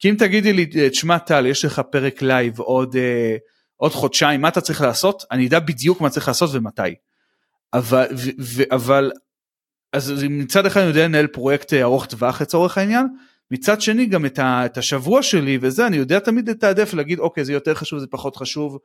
כי 0.00 0.10
אם 0.10 0.14
תגידי 0.18 0.52
לי 0.52 0.66
תשמע 0.90 1.18
טל 1.18 1.46
יש 1.46 1.64
לך 1.64 1.82
פרק 1.90 2.22
live 2.22 2.58
עוד 2.58 2.96
אה, 2.96 3.36
עוד 3.76 3.92
חודשיים 3.92 4.40
מה 4.40 4.48
אתה 4.48 4.60
צריך 4.60 4.80
לעשות 4.80 5.22
אני 5.30 5.48
אדע 5.48 5.58
בדיוק 5.58 6.00
מה 6.00 6.10
צריך 6.10 6.28
לעשות 6.28 6.50
ומתי. 6.52 6.94
אבל, 7.74 8.06
ו, 8.16 8.30
ו, 8.40 8.62
אבל 8.70 9.10
אז 9.92 10.24
מצד 10.30 10.66
אחד 10.66 10.80
אני 10.80 10.88
יודע 10.88 11.04
לנהל 11.04 11.26
פרויקט 11.26 11.72
אה, 11.72 11.82
ארוך 11.82 12.06
טווח 12.06 12.42
לצורך 12.42 12.78
העניין, 12.78 13.06
מצד 13.50 13.80
שני 13.80 14.06
גם 14.06 14.26
את, 14.26 14.38
ה, 14.38 14.66
את 14.66 14.78
השבוע 14.78 15.22
שלי 15.22 15.58
וזה 15.60 15.86
אני 15.86 15.96
יודע 15.96 16.18
תמיד 16.18 16.50
לתעדף 16.50 16.94
להגיד 16.94 17.18
אוקיי 17.18 17.44
זה 17.44 17.52
יותר 17.52 17.74
חשוב 17.74 17.98
זה 17.98 18.06
פחות 18.10 18.36
חשוב. 18.36 18.78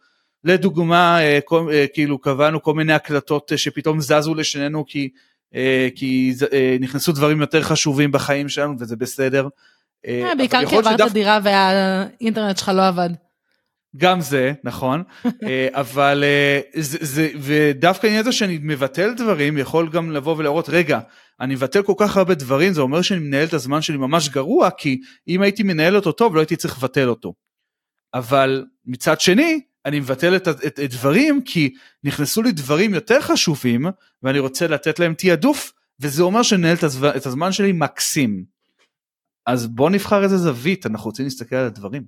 לדוגמה 0.43 1.21
אה, 1.21 1.39
כל, 1.45 1.69
אה, 1.73 1.85
כאילו 1.93 2.19
קבענו 2.19 2.61
כל 2.61 2.73
מיני 2.73 2.93
הקלטות 2.93 3.51
שפתאום 3.55 4.01
זזו 4.01 4.35
לשנינו 4.35 4.85
כי, 4.85 5.09
כי 5.95 6.33
נכנסו 6.79 7.11
דברים 7.11 7.41
יותר 7.41 7.61
חשובים 7.61 8.11
בחיים 8.11 8.49
שלנו 8.49 8.75
וזה 8.79 8.95
בסדר. 8.95 9.47
בעיקר 10.37 10.65
כי 10.69 10.77
עברת 10.77 11.11
דירה 11.11 11.39
והאינטרנט 11.43 12.57
שלך 12.57 12.71
לא 12.75 12.87
עבד. 12.87 13.09
גם 13.97 14.21
זה 14.21 14.53
נכון 14.63 15.03
אה, 15.47 15.67
אבל 15.71 16.23
אה, 16.23 16.59
זה, 16.75 16.97
זה 17.01 17.29
ודווקא 17.39 18.05
העניין 18.07 18.21
הזה 18.21 18.31
שאני 18.31 18.59
מבטל 18.61 19.13
דברים 19.13 19.57
יכול 19.57 19.89
גם 19.89 20.11
לבוא 20.11 20.35
ולהראות 20.37 20.69
רגע 20.69 20.99
אני 21.41 21.55
מבטל 21.55 21.81
כל 21.81 21.93
כך 21.97 22.17
הרבה 22.17 22.35
דברים 22.35 22.73
זה 22.73 22.81
אומר 22.81 23.01
שאני 23.01 23.19
מנהל 23.19 23.47
את 23.47 23.53
הזמן 23.53 23.81
שלי 23.81 23.97
ממש 23.97 24.29
גרוע 24.29 24.69
כי 24.77 24.99
אם 25.27 25.41
הייתי 25.41 25.63
מנהל 25.63 25.95
אותו 25.95 26.11
טוב 26.11 26.35
לא 26.35 26.39
הייתי 26.39 26.55
צריך 26.55 26.77
לבטל 26.77 27.09
אותו. 27.09 27.33
אבל 28.13 28.65
מצד 28.85 29.19
שני 29.19 29.61
אני 29.85 29.99
מבטל 29.99 30.35
את, 30.35 30.47
את, 30.47 30.79
את 30.79 30.89
דברים 30.89 31.41
כי 31.41 31.73
נכנסו 32.03 32.41
לי 32.41 32.51
דברים 32.51 32.93
יותר 32.93 33.21
חשובים 33.21 33.85
ואני 34.23 34.39
רוצה 34.39 34.67
לתת 34.67 34.99
להם 34.99 35.13
תעדוף 35.13 35.73
וזה 35.99 36.23
אומר 36.23 36.41
שאני 36.43 36.61
מנהל 36.61 36.77
את 37.17 37.25
הזמן 37.25 37.51
שלי 37.51 37.71
מקסים. 37.71 38.54
אז 39.45 39.67
בוא 39.67 39.89
נבחר 39.89 40.23
איזה 40.23 40.37
זווית 40.37 40.85
אנחנו 40.85 41.05
רוצים 41.05 41.25
להסתכל 41.25 41.55
על 41.55 41.65
הדברים. 41.65 42.03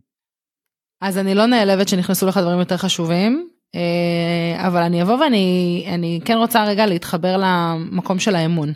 אז 1.01 1.17
אני 1.17 1.35
לא 1.35 1.45
נעלבת 1.45 1.87
שנכנסו 1.87 2.27
לך 2.27 2.37
דברים 2.37 2.59
יותר 2.59 2.77
חשובים, 2.77 3.49
אה, 3.75 4.67
אבל 4.67 4.81
אני 4.81 5.01
אבוא 5.01 5.15
ואני 5.15 5.85
אני 5.93 6.19
כן 6.25 6.37
רוצה 6.37 6.65
רגע 6.65 6.85
להתחבר 6.85 7.37
למקום 7.37 8.19
של 8.19 8.35
האמון. 8.35 8.73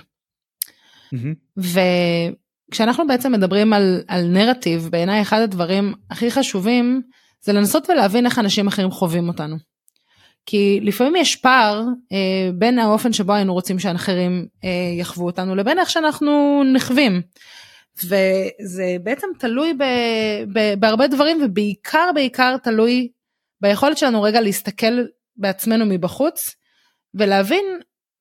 Mm-hmm. 1.16 1.62
וכשאנחנו 2.70 3.08
בעצם 3.08 3.32
מדברים 3.32 3.74
על, 3.74 4.04
על 4.08 4.28
נרטיב, 4.28 4.88
בעיניי 4.92 5.22
אחד 5.22 5.42
הדברים 5.42 5.94
הכי 6.10 6.32
חשובים 6.32 7.02
זה 7.42 7.54
לנסות 7.54 7.90
ולהבין 7.90 8.26
איך 8.26 8.40
אנשים 8.40 8.68
אחרים 8.68 8.92
חווים 8.92 9.28
אותנו. 9.28 9.58
כי 10.46 10.80
לפעמים 10.82 11.16
יש 11.16 11.36
פער 11.36 11.84
אה, 12.12 12.50
בין 12.54 12.80
האופן 12.80 13.14
שבו 13.14 13.34
היינו 13.34 13.54
רוצים 13.54 13.80
שאחרים 13.80 14.48
אה, 14.64 14.70
יחוו 15.00 15.26
אותנו 15.26 15.56
לבין 15.56 15.80
איך 15.80 15.90
שאנחנו 15.90 16.64
נחווים. 16.74 17.22
וזה 17.98 18.96
בעצם 19.04 19.28
תלוי 19.40 19.74
ב, 19.74 19.84
ב, 20.54 20.74
בהרבה 20.80 21.08
דברים 21.08 21.44
ובעיקר 21.44 22.10
בעיקר 22.16 22.58
תלוי 22.58 23.12
ביכולת 23.62 23.98
שלנו 23.98 24.22
רגע 24.22 24.42
להסתכל 24.42 25.06
בעצמנו 25.36 25.86
מבחוץ 25.86 26.56
ולהבין 27.14 27.66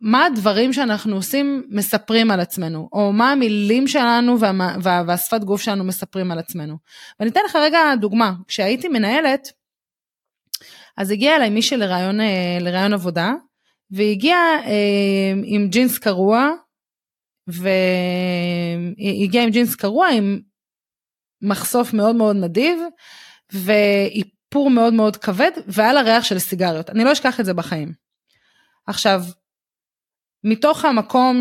מה 0.01 0.25
הדברים 0.25 0.73
שאנחנו 0.73 1.17
עושים 1.17 1.67
מספרים 1.69 2.31
על 2.31 2.41
עצמנו 2.41 2.89
או 2.93 3.13
מה 3.13 3.33
המילים 3.33 3.87
שלנו 3.87 4.41
וה, 4.41 4.51
וה, 4.83 5.03
והשפת 5.07 5.45
גוף 5.45 5.63
שלנו 5.63 5.85
מספרים 5.85 6.33
על 6.33 6.39
עצמנו. 6.39 6.77
ואני 7.21 7.31
אתן 7.31 7.41
לך 7.47 7.57
רגע 7.57 7.79
דוגמה 8.01 8.33
כשהייתי 8.49 8.89
מנהלת 8.89 9.53
אז 10.97 11.11
הגיעה 11.11 11.37
אליי 11.37 11.51
מישהי 11.51 11.77
לראיון, 11.77 12.21
אה, 12.21 12.59
לראיון 12.61 12.93
עבודה 12.93 13.33
והגיעה 13.91 14.57
אה, 14.67 15.33
עם 15.45 15.69
ג'ינס 15.69 15.99
קרוע 15.99 16.51
והיא 17.53 19.25
הגיעה 19.25 19.45
עם 19.45 19.51
ג'ינס 19.51 19.75
קרוע 19.75 20.09
עם 20.09 20.41
מחשוף 21.43 21.93
מאוד 21.93 22.17
מאוד 22.17 22.37
נדיב 22.37 22.81
ואיפור 23.53 24.71
מאוד 24.71 24.93
מאוד 24.93 25.17
כבד 25.17 25.51
והיה 25.67 25.93
לה 25.93 26.01
ריח 26.01 26.25
של 26.25 26.39
סיגריות 26.39 26.91
אני 26.91 27.05
לא 27.05 27.13
אשכח 27.13 27.41
את 27.41 27.45
זה 27.45 27.55
בחיים. 27.55 27.93
עכשיו 28.87 29.23
מתוך 30.45 30.85
המקום 30.85 31.41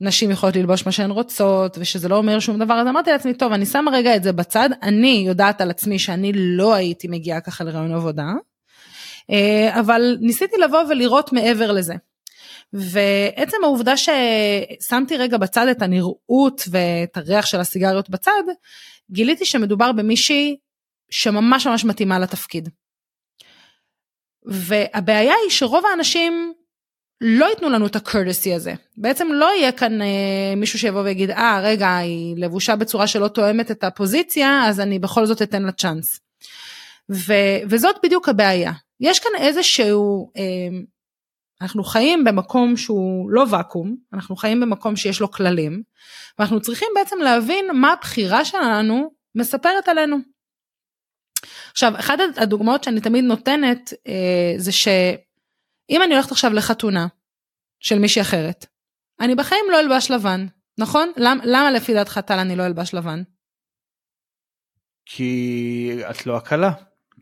שנשים 0.00 0.30
יכולות 0.30 0.56
ללבוש 0.56 0.86
מה 0.86 0.92
שהן 0.92 1.10
רוצות 1.10 1.78
ושזה 1.80 2.08
לא 2.08 2.16
אומר 2.16 2.40
שום 2.40 2.58
דבר 2.58 2.74
אז 2.74 2.86
אמרתי 2.86 3.10
לעצמי 3.10 3.34
טוב 3.34 3.52
אני 3.52 3.66
שמה 3.66 3.90
רגע 3.90 4.16
את 4.16 4.22
זה 4.22 4.32
בצד 4.32 4.68
אני 4.82 5.24
יודעת 5.26 5.60
על 5.60 5.70
עצמי 5.70 5.98
שאני 5.98 6.32
לא 6.34 6.74
הייתי 6.74 7.08
מגיעה 7.08 7.40
ככה 7.40 7.64
לרעיון 7.64 7.94
עבודה 7.94 8.32
אה, 9.30 9.80
אבל 9.80 10.16
ניסיתי 10.20 10.56
לבוא 10.56 10.82
ולראות 10.88 11.32
מעבר 11.32 11.72
לזה. 11.72 11.94
ועצם 12.72 13.56
העובדה 13.62 13.94
ששמתי 13.96 15.16
רגע 15.16 15.38
בצד 15.38 15.68
את 15.68 15.82
הנראות 15.82 16.62
ואת 16.70 17.16
הריח 17.16 17.46
של 17.46 17.60
הסיגריות 17.60 18.10
בצד, 18.10 18.42
גיליתי 19.10 19.44
שמדובר 19.44 19.92
במישהי 19.92 20.56
שממש 21.10 21.66
ממש 21.66 21.84
מתאימה 21.84 22.18
לתפקיד. 22.18 22.68
והבעיה 24.46 25.34
היא 25.42 25.50
שרוב 25.50 25.84
האנשים 25.86 26.52
לא 27.20 27.46
ייתנו 27.46 27.68
לנו 27.68 27.86
את 27.86 27.96
הקורטסי 27.96 28.54
הזה. 28.54 28.74
בעצם 28.96 29.28
לא 29.32 29.50
יהיה 29.58 29.72
כאן 29.72 30.02
אה, 30.02 30.54
מישהו 30.56 30.78
שיבוא 30.78 31.00
ויגיד, 31.00 31.30
אה, 31.30 31.60
רגע, 31.62 31.96
היא 31.96 32.36
לבושה 32.38 32.76
בצורה 32.76 33.06
שלא 33.06 33.28
תואמת 33.28 33.70
את 33.70 33.84
הפוזיציה, 33.84 34.62
אז 34.66 34.80
אני 34.80 34.98
בכל 34.98 35.26
זאת 35.26 35.42
אתן 35.42 35.62
לה 35.62 35.72
צ'אנס. 35.72 36.20
ו- 37.12 37.60
וזאת 37.68 37.96
בדיוק 38.02 38.28
הבעיה. 38.28 38.72
יש 39.00 39.18
כאן 39.18 39.30
איזשהו 39.38 40.30
אה, 40.36 40.78
אנחנו 41.60 41.84
חיים 41.84 42.24
במקום 42.24 42.76
שהוא 42.76 43.30
לא 43.30 43.44
ואקום, 43.50 43.96
אנחנו 44.12 44.36
חיים 44.36 44.60
במקום 44.60 44.96
שיש 44.96 45.20
לו 45.20 45.30
כללים, 45.30 45.82
ואנחנו 46.38 46.60
צריכים 46.60 46.88
בעצם 46.94 47.18
להבין 47.18 47.66
מה 47.74 47.92
הבחירה 47.92 48.44
שלנו 48.44 49.10
מספרת 49.34 49.88
עלינו. 49.88 50.16
עכשיו, 51.70 51.92
אחת 51.98 52.18
הדוגמאות 52.36 52.84
שאני 52.84 53.00
תמיד 53.00 53.24
נותנת 53.24 53.92
אה, 54.08 54.54
זה 54.56 54.70
אם 55.90 56.02
אני 56.02 56.14
הולכת 56.14 56.32
עכשיו 56.32 56.52
לחתונה 56.52 57.06
של 57.80 57.98
מישהי 57.98 58.22
אחרת, 58.22 58.66
אני 59.20 59.34
בחיים 59.34 59.64
לא 59.70 59.80
אלבש 59.80 60.10
לבן, 60.10 60.46
נכון? 60.78 61.12
למ, 61.16 61.38
למה 61.44 61.70
לפי 61.70 61.94
דעתך 61.94 62.18
טל 62.18 62.38
אני 62.38 62.56
לא 62.56 62.66
אלבש 62.66 62.94
לבן? 62.94 63.22
כי 65.06 66.02
את 66.10 66.26
לא 66.26 66.36
הקלה, 66.36 66.72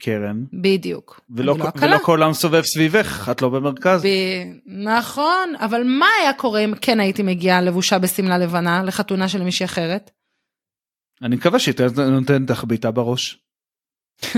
קרן. 0.01 0.45
בדיוק. 0.53 1.21
ולא, 1.31 1.47
לא 1.47 1.53
ולא 1.53 1.69
הקלה. 1.69 1.99
כל 1.99 2.13
העולם 2.13 2.33
סובב 2.33 2.63
סביבך, 2.63 3.29
את 3.31 3.43
לא 3.43 3.49
במרכז. 3.49 4.03
ב... 4.05 4.09
נכון, 4.67 5.55
אבל 5.61 5.83
מה 5.85 6.07
היה 6.23 6.33
קורה 6.33 6.61
אם 6.61 6.75
כן 6.81 7.01
הייתי 7.01 7.23
מגיעה 7.23 7.61
לבושה 7.61 7.99
בשמלה 7.99 8.39
לבנה 8.39 8.83
לחתונה 8.83 9.29
של 9.29 9.43
מישהי 9.43 9.65
אחרת? 9.65 10.11
אני 11.23 11.37
מקווה 11.37 11.59
שהיא 11.59 11.75
נותנת 12.11 12.51
לך 12.51 12.65
בעיטה 12.65 12.91
בראש. 12.91 13.39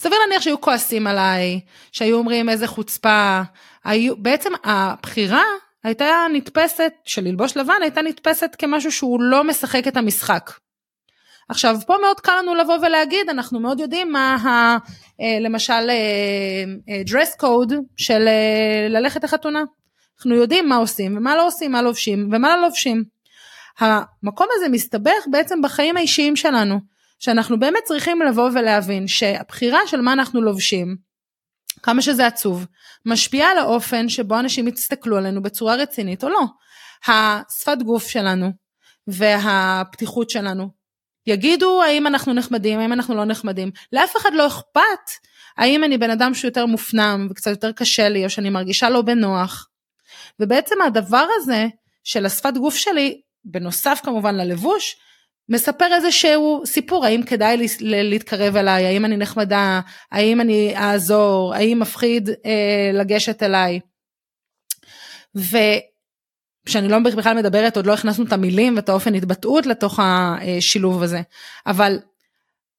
סביר 0.00 0.18
להניח 0.26 0.42
שהיו 0.42 0.60
כועסים 0.60 1.06
עליי, 1.06 1.60
שהיו 1.92 2.16
אומרים 2.16 2.48
איזה 2.48 2.66
חוצפה. 2.66 3.42
היו, 3.84 4.16
בעצם 4.16 4.50
הבחירה 4.64 5.42
הייתה 5.84 6.06
נתפסת, 6.32 6.92
של 7.04 7.24
ללבוש 7.24 7.56
לבן 7.56 7.82
הייתה 7.82 8.02
נתפסת 8.02 8.56
כמשהו 8.58 8.92
שהוא 8.92 9.22
לא 9.22 9.44
משחק 9.44 9.88
את 9.88 9.96
המשחק. 9.96 10.50
עכשיו 11.50 11.76
פה 11.86 11.96
מאוד 12.02 12.20
קל 12.20 12.38
לנו 12.42 12.54
לבוא 12.54 12.78
ולהגיד 12.82 13.28
אנחנו 13.28 13.60
מאוד 13.60 13.80
יודעים 13.80 14.12
מה 14.12 14.34
ה, 14.34 14.76
אה, 15.20 15.38
למשל 15.40 15.72
אה, 15.72 15.94
אה, 16.88 17.02
dress 17.06 17.40
code 17.42 17.74
של 17.96 18.28
ללכת 18.88 19.24
לחתונה. 19.24 19.62
אנחנו 20.18 20.34
יודעים 20.34 20.68
מה 20.68 20.76
עושים 20.76 21.16
ומה 21.16 21.36
לא 21.36 21.46
עושים, 21.46 21.72
מה 21.72 21.82
לובשים 21.82 22.28
ומה 22.32 22.56
לא 22.56 22.62
לובשים. 22.62 23.04
המקום 23.78 24.46
הזה 24.54 24.68
מסתבך 24.68 25.24
בעצם 25.30 25.62
בחיים 25.62 25.96
האישיים 25.96 26.36
שלנו, 26.36 26.80
שאנחנו 27.18 27.58
באמת 27.58 27.82
צריכים 27.84 28.22
לבוא 28.22 28.50
ולהבין 28.54 29.08
שהבחירה 29.08 29.80
של 29.86 30.00
מה 30.00 30.12
אנחנו 30.12 30.42
לובשים, 30.42 30.96
כמה 31.82 32.02
שזה 32.02 32.26
עצוב, 32.26 32.66
משפיעה 33.06 33.50
על 33.50 33.58
האופן 33.58 34.08
שבו 34.08 34.38
אנשים 34.38 34.68
יסתכלו 34.68 35.16
עלינו 35.16 35.42
בצורה 35.42 35.74
רצינית 35.74 36.24
או 36.24 36.28
לא. 36.28 36.44
השפת 37.06 37.82
גוף 37.82 38.08
שלנו 38.08 38.50
והפתיחות 39.06 40.30
שלנו 40.30 40.79
יגידו 41.26 41.82
האם 41.82 42.06
אנחנו 42.06 42.32
נחמדים, 42.32 42.80
האם 42.80 42.92
אנחנו 42.92 43.14
לא 43.14 43.24
נחמדים. 43.24 43.70
לאף 43.92 44.16
אחד 44.16 44.30
לא 44.34 44.46
אכפת 44.46 45.10
האם 45.56 45.84
אני 45.84 45.98
בן 45.98 46.10
אדם 46.10 46.34
שהוא 46.34 46.48
יותר 46.48 46.66
מופנם 46.66 47.26
וקצת 47.30 47.50
יותר 47.50 47.72
קשה 47.72 48.08
לי, 48.08 48.24
או 48.24 48.30
שאני 48.30 48.50
מרגישה 48.50 48.90
לא 48.90 49.02
בנוח. 49.02 49.68
ובעצם 50.40 50.82
הדבר 50.82 51.26
הזה 51.36 51.66
של 52.04 52.26
השפת 52.26 52.54
גוף 52.56 52.74
שלי, 52.74 53.20
בנוסף 53.44 54.00
כמובן 54.04 54.34
ללבוש, 54.34 54.96
מספר 55.48 55.94
איזשהו 55.94 56.62
סיפור, 56.66 57.06
האם 57.06 57.22
כדאי 57.22 57.68
להתקרב 57.80 58.56
אליי, 58.56 58.86
האם 58.86 59.04
אני 59.04 59.16
נחמדה, 59.16 59.80
האם 60.12 60.40
אני 60.40 60.76
אעזור, 60.76 61.54
האם 61.54 61.78
מפחיד 61.80 62.28
אה, 62.28 62.90
לגשת 62.94 63.42
אליי. 63.42 63.80
כשאני 66.66 66.88
לא 66.88 66.98
בכלל 66.98 67.36
מדברת, 67.36 67.76
עוד 67.76 67.86
לא 67.86 67.94
הכנסנו 67.94 68.24
את 68.24 68.32
המילים 68.32 68.76
ואת 68.76 68.88
האופן 68.88 69.14
התבטאות 69.14 69.66
לתוך 69.66 70.00
השילוב 70.02 71.02
הזה. 71.02 71.20
אבל 71.66 71.98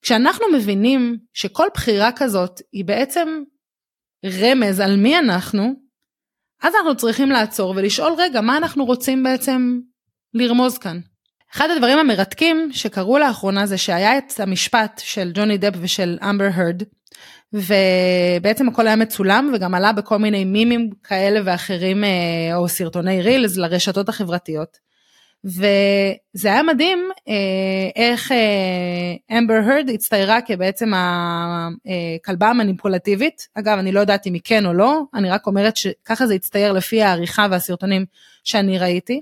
כשאנחנו 0.02 0.46
מבינים 0.54 1.18
שכל 1.34 1.68
בחירה 1.74 2.12
כזאת 2.12 2.62
היא 2.72 2.86
בעצם 2.86 3.44
רמז 4.26 4.80
על 4.80 4.96
מי 4.96 5.20
אנחנו, 5.20 5.74
אז 6.62 6.76
אנחנו 6.76 6.98
צריכים 6.98 7.30
לעצור 7.30 7.74
ולשאול 7.76 8.14
רגע 8.18 8.42
מה 8.42 8.58
אנחנו 8.58 8.86
רוצים 8.86 9.24
בעצם 9.24 9.80
לרמוז 10.34 10.78
כאן. 10.78 11.00
אחד 11.56 11.70
הדברים 11.70 11.98
המרתקים 11.98 12.70
שקרו 12.72 13.20
לאחרונה 13.20 13.66
זה 13.66 13.78
שהיה 13.78 14.18
את 14.18 14.40
המשפט 14.40 15.02
של 15.04 15.32
ג'וני 15.34 15.58
דפ 15.58 15.78
ושל 15.82 16.18
אמבר 16.30 16.50
הרד 16.54 16.84
ובעצם 17.54 18.68
הכל 18.68 18.88
היה 18.88 18.96
מצולם 18.96 19.52
וגם 19.54 19.76
עלה 19.76 19.92
בכל 19.92 20.18
מיני 20.18 20.46
מימים 20.46 20.90
כאלה 21.04 21.40
ואחרים 21.46 22.04
אה, 22.04 22.56
או 22.56 22.68
סרטוני 22.68 23.22
רילס 23.22 23.58
לרשתות 23.58 24.10
החברתיות. 24.10 24.92
וזה 25.46 26.48
היה 26.52 26.64
מדהים 26.64 27.10
אה, 27.28 27.34
איך 27.96 28.32
אמבר 29.38 29.54
הרד 29.54 29.90
הצטיירה 29.94 30.42
כבעצם 30.42 30.92
הכלבה 30.96 32.48
המניפולטיבית 32.50 33.48
אגב 33.56 33.78
אני 33.78 33.92
לא 33.92 34.00
יודעת 34.00 34.28
אם 34.28 34.34
היא 34.34 34.42
כן 34.44 34.66
או 34.66 34.74
לא 34.74 35.02
אני 35.14 35.30
רק 35.30 35.48
אומרת 35.48 35.78
שככה 35.78 36.28
זה 36.28 36.34
הצטייר 36.34 36.72
לפי 36.72 37.04
העריכה 37.04 37.48
והסרטונים 37.52 38.06
שאני 38.44 38.80
ראיתי. 38.80 39.22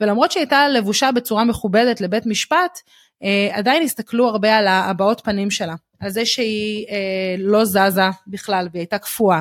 ולמרות 0.00 0.32
שהיא 0.32 0.40
הייתה 0.40 0.68
לבושה 0.68 1.12
בצורה 1.12 1.44
מכובדת 1.44 2.00
לבית 2.00 2.26
משפט 2.26 2.78
אה, 3.22 3.48
עדיין 3.52 3.82
הסתכלו 3.82 4.28
הרבה 4.28 4.56
על 4.56 4.66
הבעות 4.66 5.20
פנים 5.24 5.50
שלה, 5.50 5.74
על 6.00 6.10
זה 6.10 6.26
שהיא 6.26 6.86
אה, 6.88 7.34
לא 7.38 7.64
זזה 7.64 8.08
בכלל 8.26 8.68
והיא 8.72 8.80
הייתה 8.80 8.98
קפואה, 8.98 9.40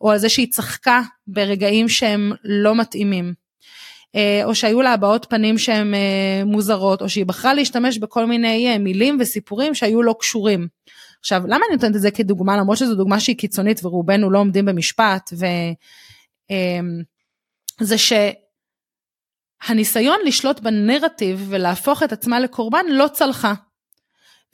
או 0.00 0.10
על 0.10 0.18
זה 0.18 0.28
שהיא 0.28 0.52
צחקה 0.52 1.00
ברגעים 1.26 1.88
שהם 1.88 2.32
לא 2.44 2.74
מתאימים, 2.74 3.34
אה, 4.14 4.40
או 4.44 4.54
שהיו 4.54 4.82
לה 4.82 4.92
הבעות 4.92 5.26
פנים 5.30 5.58
שהן 5.58 5.94
אה, 5.94 6.42
מוזרות, 6.44 7.02
או 7.02 7.08
שהיא 7.08 7.26
בחרה 7.26 7.54
להשתמש 7.54 7.98
בכל 7.98 8.26
מיני 8.26 8.72
אה, 8.72 8.78
מילים 8.78 9.16
וסיפורים 9.20 9.74
שהיו 9.74 10.02
לא 10.02 10.14
קשורים. 10.20 10.68
עכשיו, 11.20 11.42
למה 11.44 11.60
אני 11.68 11.76
נותנת 11.76 11.96
את 11.96 12.00
זה 12.00 12.10
כדוגמה, 12.10 12.56
למרות 12.56 12.78
שזו 12.78 12.94
דוגמה 12.94 13.20
שהיא 13.20 13.36
קיצונית 13.36 13.84
ורובנו 13.84 14.30
לא 14.30 14.38
עומדים 14.38 14.64
במשפט, 14.64 15.30
ו... 15.38 15.44
אה, 16.50 16.80
זה 17.80 17.98
ש... 17.98 18.12
הניסיון 19.66 20.18
לשלוט 20.24 20.60
בנרטיב 20.60 21.46
ולהפוך 21.48 22.02
את 22.02 22.12
עצמה 22.12 22.40
לקורבן 22.40 22.84
לא 22.88 23.08
צלחה. 23.12 23.54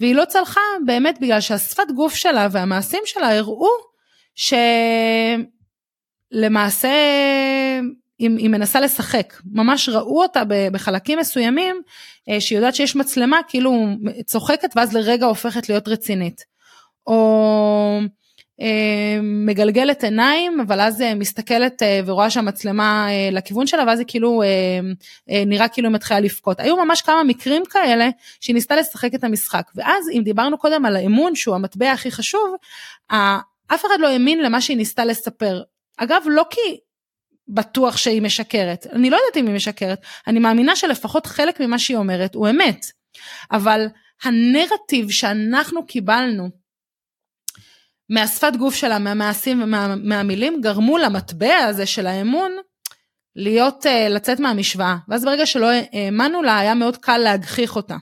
והיא 0.00 0.14
לא 0.14 0.24
צלחה 0.24 0.60
באמת 0.86 1.18
בגלל 1.20 1.40
שהשפת 1.40 1.90
גוף 1.94 2.14
שלה 2.14 2.48
והמעשים 2.50 3.02
שלה 3.04 3.38
הראו 3.38 3.68
שלמעשה 6.34 6.88
היא, 8.18 8.30
היא 8.38 8.48
מנסה 8.48 8.80
לשחק. 8.80 9.34
ממש 9.52 9.88
ראו 9.88 10.22
אותה 10.22 10.42
בחלקים 10.72 11.18
מסוימים 11.18 11.82
אה, 12.28 12.40
שהיא 12.40 12.58
יודעת 12.58 12.74
שיש 12.74 12.96
מצלמה 12.96 13.40
כאילו 13.48 13.86
צוחקת 14.26 14.68
ואז 14.76 14.96
לרגע 14.96 15.26
הופכת 15.26 15.68
להיות 15.68 15.88
רצינית. 15.88 16.44
או 17.06 18.00
מגלגלת 19.22 20.04
עיניים 20.04 20.60
אבל 20.60 20.80
אז 20.80 21.02
אה, 21.02 21.14
מסתכלת 21.14 21.82
אה, 21.82 22.00
ורואה 22.06 22.30
שהמצלמה 22.30 23.06
לכיוון 23.32 23.66
שלה 23.66 23.84
ואז 23.86 23.98
היא 23.98 24.06
כאילו 24.08 24.42
נראה 25.46 25.68
כאילו 25.68 25.88
היא 25.88 25.94
מתחילה 25.94 26.20
לבכות. 26.20 26.60
היו 26.60 26.76
ממש 26.76 27.02
כמה 27.02 27.24
מקרים 27.24 27.62
כאלה 27.70 28.08
שהיא 28.40 28.54
ניסתה 28.54 28.76
לשחק 28.76 29.14
את 29.14 29.24
המשחק 29.24 29.70
ואז 29.74 30.08
אם 30.12 30.22
דיברנו 30.24 30.58
קודם 30.58 30.84
על 30.84 30.96
האמון 30.96 31.34
שהוא 31.34 31.54
המטבע 31.54 31.92
הכי 31.92 32.10
חשוב 32.10 32.54
אף 33.74 33.86
אחד 33.86 34.00
לא 34.00 34.08
האמין 34.08 34.42
למה 34.42 34.60
שהיא 34.60 34.76
ניסתה 34.76 35.04
לספר. 35.04 35.62
אגב 35.96 36.22
לא 36.26 36.44
כי 36.50 36.78
בטוח 37.48 37.96
שהיא 37.96 38.22
משקרת 38.22 38.86
אני 38.92 39.10
לא 39.10 39.16
יודעת 39.16 39.36
אם 39.36 39.46
היא 39.46 39.54
משקרת 39.54 40.00
אני 40.26 40.38
מאמינה 40.38 40.76
שלפחות 40.76 41.26
חלק 41.26 41.60
ממה 41.60 41.78
שהיא 41.78 41.96
אומרת 41.96 42.34
הוא 42.34 42.48
אמת 42.48 42.86
אבל 43.52 43.86
הנרטיב 44.22 45.10
שאנחנו 45.10 45.86
קיבלנו 45.86 46.59
מהשפת 48.10 48.56
גוף 48.58 48.74
שלה, 48.74 48.98
מהמעשים 48.98 49.62
ומהמילים, 49.62 50.60
גרמו 50.60 50.98
למטבע 50.98 51.56
הזה 51.56 51.86
של 51.86 52.06
האמון 52.06 52.52
להיות, 53.36 53.86
uh, 53.86 54.08
לצאת 54.10 54.40
מהמשוואה. 54.40 54.96
ואז 55.08 55.24
ברגע 55.24 55.46
שלא 55.46 55.66
האמנו 55.92 56.42
לה, 56.42 56.58
היה 56.58 56.74
מאוד 56.74 56.96
קל 56.96 57.18
להגחיך 57.18 57.76
אותה. 57.76 57.96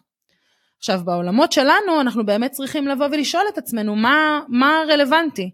עכשיו, 0.79 1.01
בעולמות 1.05 1.53
שלנו, 1.53 2.01
אנחנו 2.01 2.27
באמת 2.27 2.51
צריכים 2.51 2.89
לבוא 2.89 3.07
ולשאול 3.07 3.45
את 3.53 3.59
עצמנו, 3.59 3.97
מה, 3.97 4.41
מה 4.49 4.83
רלוונטי? 4.89 5.51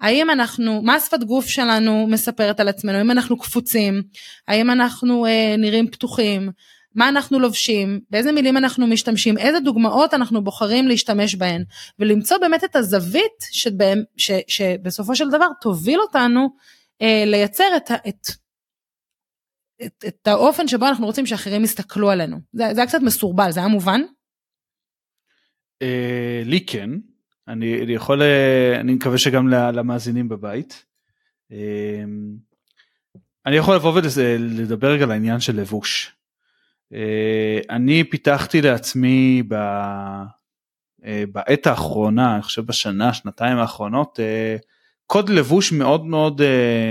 האם 0.00 0.30
אנחנו, 0.30 0.82
מה 0.82 0.94
השפת 0.94 1.24
גוף 1.24 1.46
שלנו 1.46 2.06
מספרת 2.06 2.60
על 2.60 2.68
עצמנו? 2.68 2.98
האם 2.98 3.10
אנחנו 3.10 3.38
קפוצים? 3.38 4.02
האם 4.48 4.70
אנחנו 4.70 5.26
uh, 5.26 5.28
נראים 5.58 5.90
פתוחים? 5.90 6.50
מה 6.94 7.08
אנחנו 7.08 7.38
לובשים, 7.38 8.00
באיזה 8.10 8.32
מילים 8.32 8.56
אנחנו 8.56 8.86
משתמשים, 8.86 9.38
איזה 9.38 9.60
דוגמאות 9.60 10.14
אנחנו 10.14 10.44
בוחרים 10.44 10.88
להשתמש 10.88 11.34
בהן, 11.34 11.64
ולמצוא 11.98 12.38
באמת 12.38 12.64
את 12.64 12.76
הזווית 12.76 13.44
שבהם, 13.50 14.02
ש, 14.16 14.30
שבסופו 14.48 15.16
של 15.16 15.28
דבר 15.28 15.46
תוביל 15.60 16.00
אותנו 16.00 16.48
אה, 17.02 17.24
לייצר 17.26 17.76
את, 17.76 17.90
את, 18.08 18.26
את, 19.86 20.04
את 20.08 20.26
האופן 20.26 20.68
שבו 20.68 20.86
אנחנו 20.86 21.06
רוצים 21.06 21.26
שאחרים 21.26 21.64
יסתכלו 21.64 22.10
עלינו. 22.10 22.36
זה, 22.52 22.64
זה 22.74 22.80
היה 22.80 22.88
קצת 22.88 23.00
מסורבל, 23.02 23.50
זה 23.50 23.60
היה 23.60 23.68
מובן? 23.68 24.00
אה, 25.82 26.42
לי 26.44 26.66
כן, 26.66 26.90
אני, 27.48 27.82
אני 27.82 27.92
יכול, 27.92 28.22
אה, 28.22 28.80
אני 28.80 28.94
מקווה 28.94 29.18
שגם 29.18 29.48
למאזינים 29.48 30.28
בבית. 30.28 30.84
אה, 31.52 32.04
אני 33.46 33.56
יכול 33.56 33.74
לבוא 33.74 33.92
ולדבר 33.92 34.92
רגע 34.92 35.04
על 35.04 35.10
העניין 35.10 35.40
של 35.40 35.56
לבוש. 35.56 36.19
אה, 36.94 37.58
אני 37.70 38.04
פיתחתי 38.04 38.62
לעצמי 38.62 39.42
ב... 39.48 39.54
אה, 41.04 41.24
בעת 41.32 41.66
האחרונה, 41.66 42.34
אני 42.34 42.42
חושב 42.42 42.66
בשנה, 42.66 43.14
שנתיים 43.14 43.58
האחרונות, 43.58 44.20
אה, 44.20 44.56
קוד 45.06 45.28
לבוש 45.28 45.72
מאוד 45.72 46.06
מאוד 46.06 46.42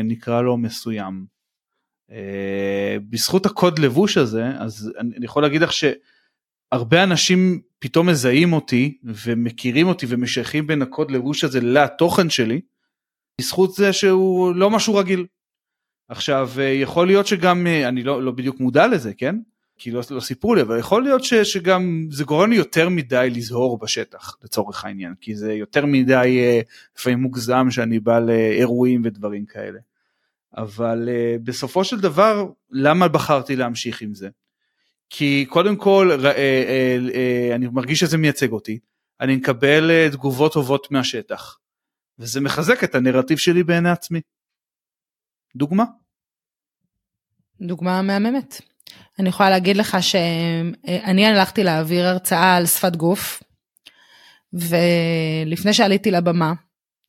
נקרא 0.04 0.42
לו 0.42 0.58
מסוים. 0.58 1.40
בזכות 3.10 3.46
הקוד 3.46 3.80
לבוש 3.80 4.18
הזה, 4.18 4.48
אז 4.60 4.92
אני 5.00 5.26
יכול 5.26 5.44
להגיד 5.44 5.62
לך 5.62 5.72
שהרבה 5.74 7.04
אנשים 7.04 7.62
פתאום 7.80 8.10
מזהים 8.10 8.54
אותי 8.54 8.98
ומכירים 9.04 9.88
אותי 9.88 10.06
ומשייכים 10.10 10.68
בין 10.68 10.82
הקוד 10.82 11.12
לבוש 11.12 11.44
הזה 11.44 11.60
לתוכן 11.62 12.30
שלי, 12.30 12.62
בזכות 13.42 13.74
זה 13.74 13.94
שהוא 13.94 14.56
לא 14.56 14.70
משהו 14.70 14.96
רגיל. 14.96 15.26
עכשיו 16.10 16.50
יכול 16.74 17.08
להיות 17.08 17.28
שגם 17.28 17.68
אני 17.68 18.04
לא, 18.04 18.24
לא 18.24 18.32
בדיוק 18.32 18.60
מודע 18.60 18.88
לזה 18.88 19.14
כן 19.14 19.36
כי 19.80 19.92
לא, 19.92 20.02
לא 20.12 20.20
סיפרו 20.20 20.56
לי 20.56 20.62
אבל 20.62 20.80
יכול 20.80 21.04
להיות 21.04 21.24
ש, 21.24 21.34
שגם 21.34 22.08
זה 22.12 22.24
גורם 22.24 22.50
לי 22.50 22.56
יותר 22.56 22.90
מדי 22.90 23.30
לזהור 23.32 23.78
בשטח 23.78 24.38
לצורך 24.44 24.86
העניין 24.86 25.14
כי 25.22 25.36
זה 25.36 25.54
יותר 25.54 25.86
מדי 25.86 26.40
אה, 26.40 26.62
לפעמים 26.98 27.20
מוגזם 27.20 27.72
שאני 27.72 28.00
בא 28.00 28.20
לאירועים 28.20 29.02
ודברים 29.06 29.46
כאלה. 29.46 29.80
אבל 30.58 31.10
בסופו 31.44 31.84
של 31.84 32.00
דבר 32.00 32.46
למה 32.72 33.08
בחרתי 33.08 33.56
להמשיך 33.56 34.02
עם 34.02 34.14
זה? 34.14 34.30
כי 35.10 35.46
קודם 35.50 35.76
כל 35.76 36.12
אני 37.56 37.68
מרגיש 37.68 38.00
שזה 38.00 38.18
מייצג 38.18 38.52
אותי 38.52 38.80
אני 39.22 39.36
מקבל 39.36 40.10
תגובות 40.12 40.54
טובות 40.54 40.92
מהשטח 40.92 41.60
וזה 42.20 42.42
מחזק 42.42 42.84
את 42.84 42.96
הנרטיב 42.96 43.38
שלי 43.38 43.64
בעיני 43.64 43.90
עצמי. 43.90 44.22
דוגמה. 45.56 45.84
דוגמה 47.62 48.02
מהממת. 48.02 48.62
אני 49.20 49.30
יכולה 49.30 49.50
להגיד 49.50 49.78
לך 49.78 49.98
שאני 50.02 51.26
הלכתי 51.26 51.64
להעביר 51.64 52.08
הרצאה 52.08 52.56
על 52.56 52.66
שפת 52.66 52.96
גוף, 52.96 53.44
ולפני 54.54 55.74
שעליתי 55.74 56.12
לבמה, 56.12 56.54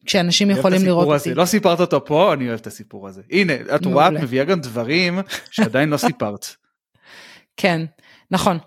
כשאנשים 0.06 0.50
יכולים 0.50 0.84
לראות 0.84 1.08
אותי. 1.08 1.34
לא 1.34 1.44
סיפרת 1.44 1.80
אותו 1.80 2.04
פה, 2.04 2.32
אני 2.32 2.48
אוהב 2.48 2.60
את 2.60 2.66
הסיפור 2.66 3.08
הזה. 3.08 3.22
הנה, 3.30 3.52
את 3.74 3.86
רואה, 3.86 4.08
את 4.08 4.12
מביאה 4.12 4.44
גם 4.44 4.60
דברים 4.60 5.18
שעדיין 5.50 5.88
לא 5.88 5.96
סיפרת. 5.96 6.46
כן, 7.56 7.82
נכון. 8.30 8.58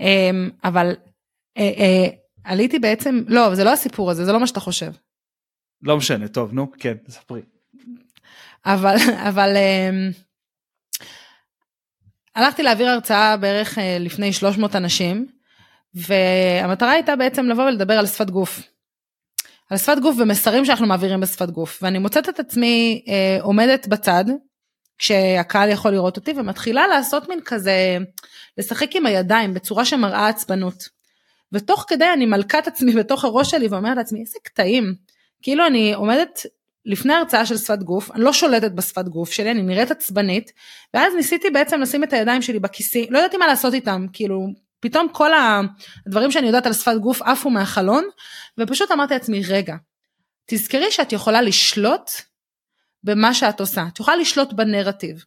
אמ, 0.00 0.50
אבל 0.64 0.96
אה, 1.58 1.72
אה, 1.78 2.06
עליתי 2.44 2.78
בעצם, 2.78 3.22
לא, 3.26 3.54
זה 3.54 3.64
לא 3.64 3.72
הסיפור 3.72 4.10
הזה, 4.10 4.24
זה 4.24 4.32
לא 4.32 4.40
מה 4.40 4.46
שאתה 4.46 4.60
חושב. 4.60 4.92
לא 5.82 5.96
משנה, 5.96 6.28
טוב, 6.28 6.52
נו, 6.52 6.72
כן, 6.78 6.94
ספרי. 7.08 7.42
אבל, 8.66 8.96
אבל 9.28 9.56
אמ, 9.56 10.10
הלכתי 12.34 12.62
להעביר 12.62 12.88
הרצאה 12.88 13.36
בערך 13.36 13.78
אה, 13.78 13.96
לפני 14.00 14.32
300 14.32 14.76
אנשים, 14.76 15.26
והמטרה 15.94 16.90
הייתה 16.90 17.16
בעצם 17.16 17.46
לבוא 17.46 17.64
ולדבר 17.64 17.98
על 17.98 18.06
שפת 18.06 18.30
גוף. 18.30 18.60
על 19.70 19.78
שפת 19.78 19.98
גוף 20.02 20.16
ומסרים 20.18 20.64
שאנחנו 20.64 20.86
מעבירים 20.86 21.20
בשפת 21.20 21.50
גוף, 21.50 21.78
ואני 21.82 21.98
מוצאת 21.98 22.28
את 22.28 22.40
עצמי 22.40 23.04
אה, 23.08 23.38
עומדת 23.42 23.86
בצד, 23.86 24.24
כשהקהל 24.98 25.68
יכול 25.68 25.90
לראות 25.90 26.16
אותי, 26.16 26.32
ומתחילה 26.36 26.86
לעשות 26.86 27.28
מין 27.28 27.40
כזה, 27.44 27.96
לשחק 28.58 28.96
עם 28.96 29.06
הידיים 29.06 29.54
בצורה 29.54 29.84
שמראה 29.84 30.28
עצבנות. 30.28 30.88
ותוך 31.52 31.84
כדי 31.88 32.12
אני 32.12 32.26
מלכה 32.26 32.58
את 32.58 32.66
עצמי 32.66 32.92
בתוך 32.92 33.24
הראש 33.24 33.50
שלי 33.50 33.68
ואומרת 33.68 33.96
לעצמי, 33.96 34.20
איזה 34.20 34.38
קטעים. 34.42 34.94
כאילו 35.42 35.66
אני 35.66 35.94
עומדת 35.94 36.46
לפני 36.86 37.14
הרצאה 37.14 37.46
של 37.46 37.56
שפת 37.56 37.82
גוף, 37.82 38.10
אני 38.10 38.24
לא 38.24 38.32
שולטת 38.32 38.72
בשפת 38.72 39.04
גוף 39.04 39.32
שלי, 39.32 39.50
אני 39.50 39.62
נראית 39.62 39.90
עצבנית, 39.90 40.52
ואז 40.94 41.14
ניסיתי 41.14 41.50
בעצם 41.50 41.80
לשים 41.80 42.04
את 42.04 42.12
הידיים 42.12 42.42
שלי 42.42 42.58
בכיסי, 42.58 43.06
לא 43.10 43.18
ידעתי 43.18 43.36
מה 43.36 43.46
לעשות 43.46 43.74
איתם, 43.74 44.06
כאילו, 44.12 44.46
פתאום 44.80 45.08
כל 45.12 45.30
הדברים 46.06 46.30
שאני 46.30 46.46
יודעת 46.46 46.66
על 46.66 46.72
שפת 46.72 46.96
גוף 47.00 47.22
עפו 47.22 47.50
מהחלון, 47.50 48.04
ופשוט 48.58 48.90
אמרתי 48.90 49.14
לעצמי, 49.14 49.42
רגע, 49.48 49.76
תזכרי 50.46 50.90
שאת 50.90 51.12
יכולה 51.12 51.42
לשלוט 51.42 52.10
במה 53.04 53.34
שאת 53.34 53.60
עושה, 53.60 53.84
את 53.92 54.00
יכולה 54.00 54.16
לשלוט 54.16 54.52
בנרטיב, 54.52 55.24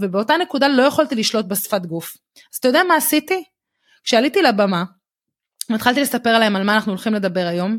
ובאותה 0.00 0.36
נקודה 0.36 0.68
לא 0.68 0.82
יכולתי 0.82 1.14
לשלוט 1.14 1.46
בשפת 1.46 1.86
גוף. 1.86 2.16
אז 2.52 2.58
אתה 2.58 2.68
יודע 2.68 2.82
מה 2.88 2.96
עשיתי? 2.96 3.44
כשעליתי 4.04 4.42
לבמה, 4.42 4.84
והתחלתי 5.70 6.00
לספר 6.00 6.38
להם 6.38 6.56
על 6.56 6.62
מה 6.62 6.74
אנחנו 6.74 6.92
הולכים 6.92 7.14
לדבר 7.14 7.46
היום, 7.46 7.78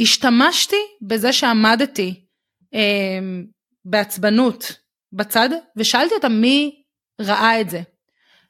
השתמשתי 0.00 0.76
בזה 1.02 1.32
שעמדתי 1.32 2.24
אה, 2.74 3.18
בעצבנות 3.84 4.72
בצד 5.12 5.48
ושאלתי 5.76 6.14
אותם 6.14 6.32
מי 6.32 6.82
ראה 7.20 7.60
את 7.60 7.70
זה. 7.70 7.82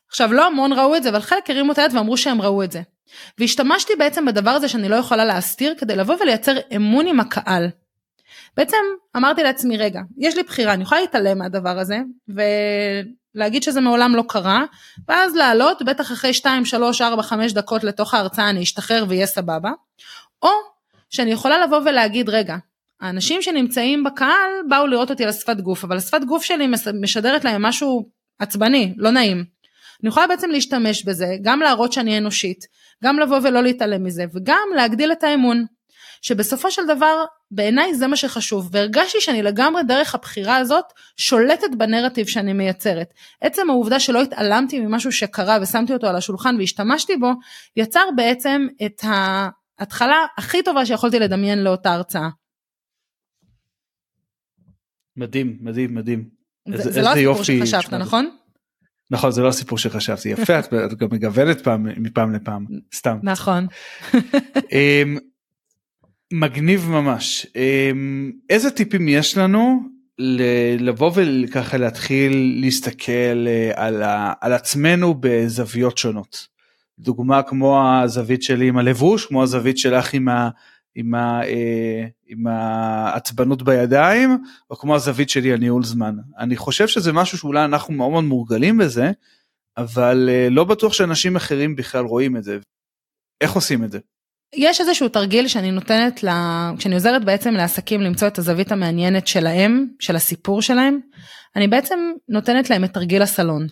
עכשיו 0.09 0.33
לא 0.33 0.47
המון 0.47 0.73
ראו 0.73 0.97
את 0.97 1.03
זה 1.03 1.09
אבל 1.09 1.21
חלק 1.21 1.51
הרימו 1.51 1.73
את 1.73 1.79
היד 1.79 1.95
ואמרו 1.95 2.17
שהם 2.17 2.43
ראו 2.43 2.63
את 2.63 2.73
זה. 2.73 2.83
והשתמשתי 3.39 3.93
בעצם 3.99 4.27
בדבר 4.27 4.51
הזה 4.51 4.69
שאני 4.69 4.89
לא 4.89 4.97
יכולה 4.97 5.25
להסתיר 5.25 5.75
כדי 5.79 5.97
לבוא 5.97 6.17
ולייצר 6.21 6.57
אמון 6.77 7.07
עם 7.07 7.21
הקהל. 7.21 7.69
בעצם 8.57 8.77
אמרתי 9.17 9.43
לעצמי 9.43 9.77
רגע 9.77 10.01
יש 10.19 10.37
לי 10.37 10.43
בחירה 10.43 10.73
אני 10.73 10.83
יכולה 10.83 11.01
להתעלם 11.01 11.39
מהדבר 11.39 11.79
הזה 11.79 11.99
ולהגיד 12.29 13.63
שזה 13.63 13.81
מעולם 13.81 14.15
לא 14.15 14.25
קרה 14.29 14.65
ואז 15.09 15.35
לעלות 15.35 15.83
בטח 15.83 16.13
אחרי 16.13 16.35
2 16.35 16.65
3 16.65 17.01
4 17.01 17.23
5 17.23 17.53
דקות 17.53 17.85
לתוך 17.85 18.15
ההרצאה 18.15 18.51
אני 18.51 18.63
אשתחרר 18.63 19.05
ויהיה 19.09 19.27
סבבה 19.27 19.71
או 20.43 20.49
שאני 21.11 21.33
יכולה 21.33 21.67
לבוא 21.67 21.79
ולהגיד 21.79 22.29
רגע 22.29 22.57
האנשים 23.01 23.43
שנמצאים 23.43 24.05
בקהל 24.05 24.51
באו 24.69 24.87
לראות 24.87 25.11
אותי 25.11 25.23
על 25.23 25.29
השפת 25.29 25.61
גוף 25.61 25.85
אבל 25.85 25.97
השפת 25.97 26.25
גוף 26.25 26.45
שלי 26.45 26.67
משדרת 27.01 27.45
להם 27.45 27.63
משהו 27.63 28.09
עצבני 28.39 28.95
לא 28.97 29.11
נעים. 29.11 29.45
אני 30.03 30.09
יכולה 30.09 30.27
בעצם 30.27 30.51
להשתמש 30.51 31.05
בזה 31.05 31.37
גם 31.43 31.61
להראות 31.61 31.93
שאני 31.93 32.19
אנושית 32.19 32.65
גם 33.05 33.19
לבוא 33.19 33.39
ולא 33.43 33.63
להתעלם 33.63 34.05
מזה 34.05 34.25
וגם 34.35 34.69
להגדיל 34.77 35.13
את 35.13 35.25
האמון. 35.25 35.65
שבסופו 36.23 36.71
של 36.71 36.87
דבר 36.87 37.25
בעיניי 37.51 37.95
זה 37.95 38.07
מה 38.07 38.17
שחשוב 38.17 38.69
והרגשתי 38.73 39.21
שאני 39.21 39.43
לגמרי 39.43 39.83
דרך 39.83 40.15
הבחירה 40.15 40.57
הזאת 40.57 40.85
שולטת 41.17 41.75
בנרטיב 41.77 42.27
שאני 42.27 42.53
מייצרת. 42.53 43.15
עצם 43.41 43.71
העובדה 43.71 44.01
שלא 44.01 44.23
התעלמתי 44.23 44.81
ממשהו 44.81 45.13
שקרה 45.13 45.59
ושמתי 45.63 45.93
אותו 45.93 46.07
על 46.07 46.17
השולחן 46.17 46.57
והשתמשתי 46.59 47.17
בו 47.17 47.31
יצר 47.77 48.05
בעצם 48.17 48.67
את 48.87 49.05
ה... 49.05 49.49
התחלה 49.79 50.27
הכי 50.37 50.63
טובה 50.63 50.87
שיכולתי 50.87 51.19
לדמיין 51.19 51.65
לאותה 51.65 51.93
הרצאה. 51.93 52.29
מדהים, 55.17 55.59
מדהים, 55.61 55.95
מדהים. 55.95 56.29
זה, 56.69 56.75
איזה, 56.75 56.91
זה 56.91 57.03
לא 57.03 57.13
הסיפור 57.13 57.43
שחשבת, 57.43 57.95
נכון? 57.95 58.37
נכון, 59.11 59.33
זה 59.33 59.43
לא 59.43 59.49
הסיפור 59.49 59.79
שחשבתי. 59.79 60.29
יפה, 60.29 60.59
את 60.59 60.95
גם 60.95 61.09
מגוונת 61.13 61.61
פעם, 61.61 61.87
מפעם 61.97 62.35
לפעם, 62.35 62.67
סתם. 62.95 63.19
נכון. 63.23 63.67
אמ, 64.73 65.19
מגניב 66.33 66.89
ממש. 66.91 67.47
אמ, 67.57 68.33
איזה 68.51 68.71
טיפים 68.71 69.09
יש 69.09 69.39
לנו 69.39 69.81
לבוא 70.79 71.13
וככה 71.15 71.77
להתחיל 71.77 72.59
להסתכל 72.61 73.47
אה, 73.47 73.71
על, 73.75 74.03
על 74.41 74.53
עצמנו 74.53 75.15
בזוויות 75.21 75.99
שונות? 75.99 76.56
דוגמה 76.99 77.43
כמו 77.43 77.83
הזווית 78.03 78.43
שלי 78.43 78.69
עם 78.69 78.79
הלבוש, 78.79 79.27
כמו 79.27 79.43
הזווית 79.43 79.79
שלך 79.79 80.15
עם, 80.15 80.29
ה, 80.29 80.49
עם, 80.95 81.15
ה, 81.15 81.45
אה, 81.45 82.07
עם 82.27 82.47
העצבנות 82.47 83.63
בידיים, 83.63 84.39
או 84.71 84.77
כמו 84.77 84.95
הזווית 84.95 85.31
שלי 85.31 85.53
על 85.53 85.59
ניהול 85.59 85.85
זמן. 85.85 86.17
אני 86.39 86.57
חושב 86.57 86.89
שזה 86.89 87.13
משהו 87.13 87.39
שאולי 87.39 87.65
אנחנו 87.65 87.95
מאוד 87.95 88.11
מאוד 88.11 88.25
מורגלים 88.25 88.79
בזה, 88.79 89.11
אבל 89.77 90.29
אה, 90.33 90.49
לא 90.51 90.65
בטוח 90.65 90.93
שאנשים 90.93 91.37
אחרים 91.37 91.77
בכלל 91.77 92.05
רואים 92.05 92.37
את 92.37 92.45
זה. 92.45 92.59
איך 93.41 93.53
עושים 93.53 93.85
את 93.85 93.93
זה? 93.93 93.99
יש 94.55 94.81
איזשהו 94.81 95.09
תרגיל 95.09 95.49
שאני 95.49 95.71
נותנת, 95.71 96.23
לה, 96.23 96.71
כשאני 96.79 96.95
עוזרת 96.95 97.25
בעצם 97.25 97.55
לעסקים 97.55 98.01
למצוא 98.01 98.29
את 98.29 98.39
הזווית 98.39 98.73
המעניינת 98.73 99.27
שלהם, 99.27 99.87
של 100.01 100.17
הסיפור 100.17 100.63
שלהם, 100.63 100.99
אני 101.57 101.69
בעצם 101.69 101.99
נותנת 102.29 102.71
להם 102.71 102.85
את 102.85 102.93
תרגיל 102.95 103.23
הסלון. 103.23 103.67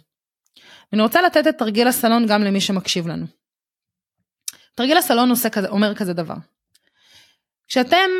אני 0.92 1.02
רוצה 1.02 1.22
לתת 1.22 1.46
את 1.46 1.58
תרגיל 1.58 1.88
הסלון 1.88 2.26
גם 2.26 2.42
למי 2.42 2.60
שמקשיב 2.60 3.06
לנו. 3.06 3.26
תרגיל 4.74 4.96
הסלון 4.96 5.30
עושה 5.30 5.50
כזה, 5.50 5.68
אומר 5.68 5.94
כזה 5.94 6.12
דבר. 6.12 6.34
כשאתם 7.68 8.10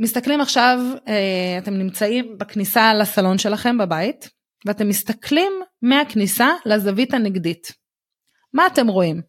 מסתכלים 0.00 0.40
עכשיו, 0.40 0.78
אה, 1.08 1.58
אתם 1.58 1.74
נמצאים 1.74 2.38
בכניסה 2.38 2.94
לסלון 2.94 3.38
שלכם 3.38 3.78
בבית, 3.78 4.30
ואתם 4.66 4.88
מסתכלים 4.88 5.52
מהכניסה 5.82 6.48
לזווית 6.66 7.14
הנגדית. 7.14 7.72
מה 8.52 8.66
אתם 8.66 8.86
רואים? 8.86 9.22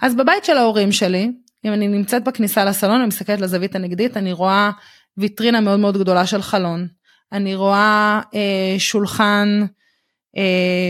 אז 0.00 0.14
בבית 0.14 0.44
של 0.44 0.56
ההורים 0.56 0.92
שלי, 0.92 1.32
אם 1.64 1.72
אני 1.72 1.88
נמצאת 1.88 2.24
בכניסה 2.24 2.64
לסלון 2.64 3.02
ומסתכלת 3.02 3.40
לזווית 3.40 3.74
הנגדית, 3.74 4.16
אני 4.16 4.32
רואה 4.32 4.70
ויטרינה 5.16 5.60
מאוד 5.60 5.80
מאוד 5.80 5.98
גדולה 5.98 6.26
של 6.26 6.42
חלון. 6.42 6.88
אני 7.32 7.54
רואה 7.54 8.20
אה, 8.34 8.74
שולחן 8.78 9.48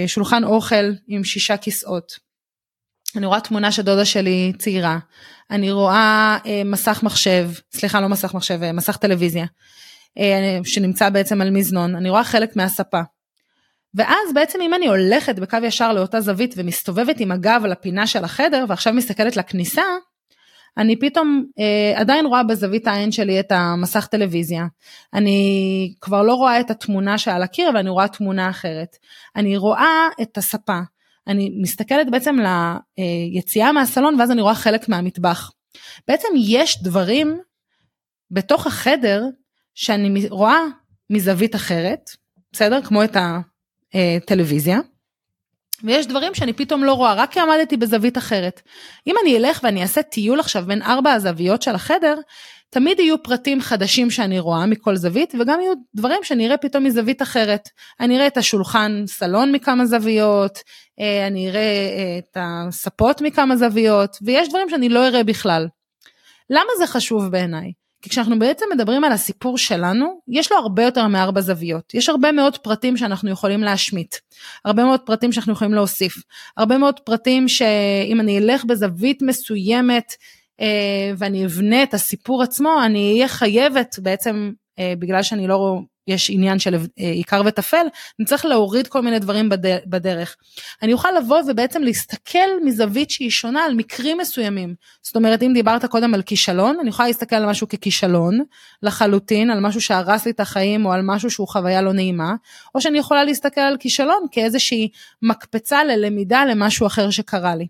שולחן 0.07 0.45
אוכל 0.45 0.93
עם 1.09 1.25
שישה 1.25 1.57
כיסאות. 1.57 2.31
אני 3.17 3.27
רואה 3.27 3.41
תמונה 3.41 3.73
של 3.73 3.83
דודה 3.83 4.05
שלי 4.05 4.53
צעירה, 4.59 4.99
אני 5.51 5.73
רואה 5.73 6.39
אה, 6.47 6.63
מסך 6.65 7.01
מחשב, 7.03 7.51
סליחה 7.73 8.01
לא 8.01 8.09
מסך 8.09 8.35
מחשב, 8.35 8.63
אה, 8.63 8.73
מסך 8.73 8.97
טלוויזיה, 8.97 9.47
אה, 10.19 10.59
שנמצא 10.65 11.09
בעצם 11.09 11.41
על 11.41 11.51
מזנון, 11.51 11.97
אני 11.97 12.11
רואה 12.11 12.25
חלק 12.25 12.57
מהספה. 12.57 13.01
ואז 13.95 14.35
בעצם 14.35 14.61
אם 14.61 14.75
אני 14.75 14.87
הולכת 14.87 15.39
בקו 15.39 15.57
ישר 15.63 15.93
לאותה 15.93 16.21
זווית 16.21 16.55
ומסתובבת 16.57 17.21
עם 17.21 17.33
הגב 17.33 17.61
על 17.65 17.73
הפינה 17.73 18.07
של 18.07 18.25
החדר 18.25 18.65
ועכשיו 18.69 18.93
מסתכלת 18.93 19.37
לכניסה, 19.37 19.83
אני 20.79 20.99
פתאום 20.99 21.45
אה, 21.59 22.01
עדיין 22.01 22.27
רואה 22.27 22.43
בזווית 22.43 22.87
העין 22.87 23.13
שלי 23.13 23.41
את 23.41 23.53
המסך 23.53 24.07
טלוויזיה. 24.07 24.67
אני 25.15 25.95
כבר 26.01 26.23
לא 26.23 26.35
רואה 26.35 26.61
את 26.61 26.71
התמונה 26.71 27.19
שעל 27.19 27.43
הקיר, 27.43 27.71
אבל 27.71 27.79
אני 27.79 27.91
רואה 27.91 28.09
תמונה 28.09 28.51
אחרת. 28.51 28.97
אני 29.37 29.57
רואה 29.57 30.09
את 30.23 30.39
הספה. 30.39 30.79
אני 31.27 31.51
מסתכלת 31.63 32.11
בעצם 32.11 32.37
ליציאה 32.99 33.73
מהסלון 33.73 34.21
ואז 34.21 34.31
אני 34.31 34.43
רואה 34.43 34.55
חלק 34.55 34.89
מהמטבח. 34.89 35.53
בעצם 36.09 36.29
יש 36.37 36.83
דברים 36.83 37.39
בתוך 38.31 38.67
החדר 38.67 39.25
שאני 39.75 40.29
רואה 40.29 40.61
מזווית 41.11 41.55
אחרת, 41.55 42.11
בסדר? 42.53 42.83
כמו 42.83 43.05
את 43.05 43.17
הטלוויזיה. 43.95 44.79
ויש 45.85 46.07
דברים 46.07 46.35
שאני 46.35 46.53
פתאום 46.53 46.85
לא 46.85 46.93
רואה, 46.93 47.15
רק 47.15 47.33
כי 47.33 47.41
עמדתי 47.41 47.77
בזווית 47.77 48.19
אחרת. 48.19 48.63
אם 49.07 49.15
אני 49.23 49.37
אלך 49.37 49.61
ואני 49.63 49.83
אעשה 49.83 50.03
טיול 50.03 50.41
עכשיו 50.41 50.65
בין 50.67 50.83
ארבע 50.83 51.13
הזוויות 51.13 51.63
של 51.63 51.75
החדר, 51.75 52.15
תמיד 52.71 53.01
יהיו 53.01 53.23
פרטים 53.23 53.61
חדשים 53.61 54.11
שאני 54.11 54.39
רואה 54.39 54.67
מכל 54.67 54.97
זווית, 54.97 55.35
וגם 55.41 55.61
יהיו 55.61 55.73
דברים 55.95 56.21
שאני 56.23 56.47
אראה 56.47 56.57
פתאום 56.57 56.85
מזווית 56.85 57.23
אחרת. 57.23 57.69
אני 58.01 58.17
אראה 58.17 58.27
את 58.27 58.37
השולחן 58.37 59.03
סלון 59.07 59.53
מכמה 59.53 59.87
זוויות, 59.87 60.59
אה, 61.01 61.27
אני 61.27 61.49
אראה 61.49 61.61
אה, 61.61 62.19
את 62.19 62.37
הספות 62.41 63.21
מכמה 63.21 63.57
זוויות, 63.57 64.17
ויש 64.23 64.49
דברים 64.49 64.71
שאני 64.71 64.89
לא 64.89 65.07
אראה 65.07 65.25
בכלל. 65.25 65.69
למה 66.51 66.71
זה 66.79 66.87
חשוב 66.87 67.29
בעיניי? 67.29 67.73
כי 68.03 68.11
כשאנחנו 68.11 68.39
בעצם 68.39 68.67
מדברים 68.75 69.05
על 69.05 69.13
הסיפור 69.13 69.59
שלנו, 69.59 70.21
יש 70.29 70.53
לו 70.53 70.59
הרבה 70.59 70.83
יותר 70.83 71.07
מארבע 71.07 71.41
זוויות. 71.41 71.95
יש 71.95 72.09
הרבה 72.09 72.33
מאוד 72.33 72.59
פרטים 72.59 72.97
שאנחנו 72.97 73.31
יכולים 73.31 73.61
להשמיט. 73.61 74.17
הרבה 74.65 74.85
מאוד 74.85 75.01
פרטים 75.01 75.33
שאנחנו 75.33 75.53
יכולים 75.53 75.75
להוסיף. 75.75 76.15
הרבה 76.57 76.79
מאוד 76.79 77.01
פרטים 77.01 77.49
שאם 77.49 78.21
אני 78.21 78.39
אלך 78.39 78.65
בזווית 78.65 79.23
מסוימת 79.23 80.13
אה, 80.61 81.13
ואני 81.19 81.45
אבנה 81.45 81.83
את 81.83 81.95
הסיפור 81.95 82.43
עצמו, 82.43 82.85
אני 82.85 83.13
אהיה 83.13 83.29
חייבת 83.29 83.99
בעצם, 84.03 84.53
אה, 84.79 84.95
בגלל 84.99 85.23
שאני 85.23 85.47
לא 85.47 85.81
יש 86.07 86.31
עניין 86.31 86.59
של 86.59 86.75
אה, 86.75 86.81
עיקר 86.97 87.43
וטפל, 87.47 87.87
צריך 88.25 88.45
להוריד 88.45 88.87
כל 88.87 89.01
מיני 89.01 89.19
דברים 89.19 89.49
בדרך. 89.87 90.37
אני 90.83 90.93
אוכל 90.93 91.09
לבוא 91.19 91.41
ובעצם 91.49 91.83
להסתכל 91.83 92.49
מזווית 92.65 93.11
שהיא 93.11 93.31
שונה 93.31 93.65
על 93.65 93.75
מקרים 93.75 94.19
מסוימים. 94.19 94.75
זאת 95.03 95.17
אומרת, 95.17 95.43
אם 95.43 95.53
דיברת 95.55 95.85
קודם 95.85 96.15
על 96.15 96.23
כישלון, 96.23 96.77
אני 96.81 96.89
יכולה 96.89 97.09
להסתכל 97.09 97.37
על 97.37 97.47
משהו 97.47 97.69
ככישלון, 97.69 98.39
לחלוטין, 98.83 99.51
על 99.51 99.61
משהו 99.61 99.81
שהרס 99.81 100.27
לי 100.27 100.33
את 100.33 100.41
החיים 100.41 100.87
או 100.87 100.93
על 100.93 101.01
משהו 101.05 101.31
שהוא 101.31 101.49
חוויה 101.49 101.83
לא 101.83 101.93
נעימה, 101.93 102.35
או 102.75 102.81
שאני 102.81 102.99
יכולה 102.99 103.25
להסתכל 103.25 103.61
על 103.61 103.77
כישלון 103.81 104.27
כאיזושהי 104.31 104.89
מקפצה 105.23 105.85
ללמידה 105.85 106.45
למשהו 106.45 106.87
אחר 106.87 107.11
שקרה 107.11 107.55
לי. 107.55 107.67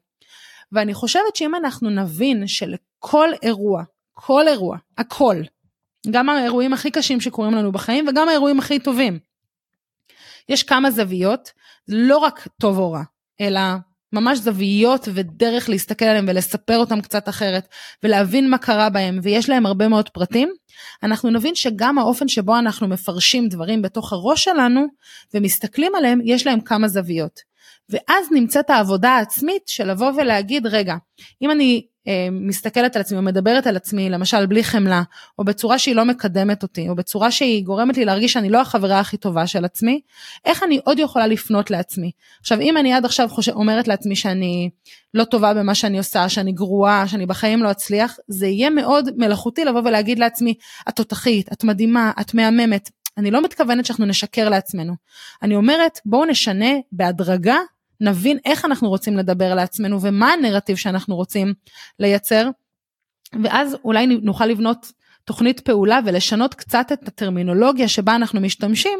ואני 0.72 0.94
חושבת 0.94 1.36
שאם 1.36 1.54
אנחנו 1.54 1.90
נבין 1.90 2.46
שלכל 2.46 3.28
אירוע, 3.42 3.82
כל 4.12 4.48
אירוע, 4.48 4.76
הכל, 4.98 5.36
גם 6.10 6.28
האירועים 6.28 6.72
הכי 6.72 6.90
קשים 6.90 7.20
שקורים 7.20 7.54
לנו 7.54 7.72
בחיים 7.72 8.08
וגם 8.08 8.28
האירועים 8.28 8.58
הכי 8.58 8.78
טובים. 8.78 9.18
יש 10.48 10.62
כמה 10.62 10.90
זוויות, 10.90 11.52
לא 11.88 12.18
רק 12.18 12.48
טוב 12.60 12.78
או 12.78 12.92
רע, 12.92 13.02
אלא 13.40 13.60
ממש 14.12 14.38
זוויות 14.38 15.08
ודרך 15.14 15.68
להסתכל 15.68 16.04
עליהם 16.04 16.24
ולספר 16.28 16.78
אותם 16.78 17.00
קצת 17.00 17.28
אחרת 17.28 17.68
ולהבין 18.02 18.50
מה 18.50 18.58
קרה 18.58 18.90
בהם 18.90 19.20
ויש 19.22 19.48
להם 19.48 19.66
הרבה 19.66 19.88
מאוד 19.88 20.08
פרטים, 20.08 20.52
אנחנו 21.02 21.30
נבין 21.30 21.54
שגם 21.54 21.98
האופן 21.98 22.28
שבו 22.28 22.58
אנחנו 22.58 22.88
מפרשים 22.88 23.48
דברים 23.48 23.82
בתוך 23.82 24.12
הראש 24.12 24.44
שלנו 24.44 24.86
ומסתכלים 25.34 25.94
עליהם, 25.94 26.20
יש 26.24 26.46
להם 26.46 26.60
כמה 26.60 26.88
זוויות. 26.88 27.40
ואז 27.88 28.26
נמצאת 28.32 28.70
העבודה 28.70 29.10
העצמית 29.10 29.62
של 29.66 29.90
לבוא 29.90 30.12
ולהגיד, 30.16 30.66
רגע, 30.66 30.94
אם 31.42 31.50
אני 31.50 31.86
מסתכלת 32.32 32.96
על 32.96 33.02
עצמי 33.02 33.18
או 33.18 33.22
מדברת 33.22 33.66
על 33.66 33.76
עצמי, 33.76 34.10
למשל 34.10 34.46
בלי 34.46 34.64
חמלה, 34.64 35.02
או 35.38 35.44
בצורה 35.44 35.78
שהיא 35.78 35.94
לא 35.94 36.04
מקדמת 36.04 36.62
אותי, 36.62 36.88
או 36.88 36.94
בצורה 36.94 37.30
שהיא 37.30 37.64
גורמת 37.64 37.96
לי 37.96 38.04
להרגיש 38.04 38.32
שאני 38.32 38.50
לא 38.50 38.60
החברה 38.60 39.00
הכי 39.00 39.16
טובה 39.16 39.46
של 39.46 39.64
עצמי, 39.64 40.00
איך 40.44 40.62
אני 40.62 40.80
עוד 40.84 40.98
יכולה 40.98 41.26
לפנות 41.26 41.70
לעצמי? 41.70 42.10
עכשיו, 42.40 42.60
אם 42.60 42.76
אני 42.76 42.92
עד 42.92 43.04
עכשיו 43.04 43.28
חושב, 43.28 43.52
אומרת 43.52 43.88
לעצמי 43.88 44.16
שאני 44.16 44.70
לא 45.14 45.24
טובה 45.24 45.54
במה 45.54 45.74
שאני 45.74 45.98
עושה, 45.98 46.28
שאני 46.28 46.52
גרועה, 46.52 47.08
שאני 47.08 47.26
בחיים 47.26 47.62
לא 47.62 47.70
אצליח, 47.70 48.16
זה 48.28 48.46
יהיה 48.46 48.70
מאוד 48.70 49.10
מלאכותי 49.16 49.64
לבוא 49.64 49.80
ולהגיד 49.84 50.18
לעצמי, 50.18 50.54
את 50.88 50.96
תותחית, 50.96 51.52
את 51.52 51.64
מדהימה, 51.64 52.12
את 52.20 52.34
מהממת. 52.34 52.90
אני 53.18 53.30
לא 53.30 53.42
מתכוונת 53.42 53.86
שאנחנו 53.86 54.06
נשקר 54.06 54.48
לעצמנו. 54.48 54.94
אני 55.42 55.56
אומרת, 55.56 55.98
בואו 56.04 56.24
נשנה 56.24 56.70
בהדרגה 56.92 57.56
נבין 58.00 58.38
איך 58.44 58.64
אנחנו 58.64 58.88
רוצים 58.88 59.16
לדבר 59.16 59.54
לעצמנו 59.54 60.00
ומה 60.00 60.32
הנרטיב 60.32 60.76
שאנחנו 60.76 61.16
רוצים 61.16 61.54
לייצר, 61.98 62.48
ואז 63.44 63.76
אולי 63.84 64.06
נוכל 64.06 64.46
לבנות 64.46 64.92
תוכנית 65.24 65.60
פעולה 65.60 66.00
ולשנות 66.06 66.54
קצת 66.54 66.86
את 66.92 67.08
הטרמינולוגיה 67.08 67.88
שבה 67.88 68.14
אנחנו 68.14 68.40
משתמשים 68.40 68.98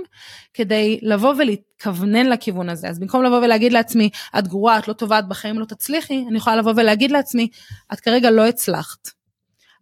כדי 0.54 0.98
לבוא 1.02 1.34
ולהתכוונן 1.38 2.26
לכיוון 2.26 2.68
הזה. 2.68 2.88
אז 2.88 2.98
במקום 2.98 3.24
לבוא 3.24 3.38
ולהגיד 3.38 3.72
לעצמי, 3.72 4.10
את 4.38 4.48
גרועה, 4.48 4.78
את 4.78 4.88
לא 4.88 4.92
טובה, 4.92 5.18
את 5.18 5.28
בחיים 5.28 5.58
לא 5.58 5.64
תצליחי, 5.64 6.24
אני 6.28 6.36
יכולה 6.36 6.56
לבוא 6.56 6.72
ולהגיד 6.76 7.10
לעצמי, 7.10 7.48
את 7.92 8.00
כרגע 8.00 8.30
לא 8.30 8.46
הצלחת, 8.46 9.08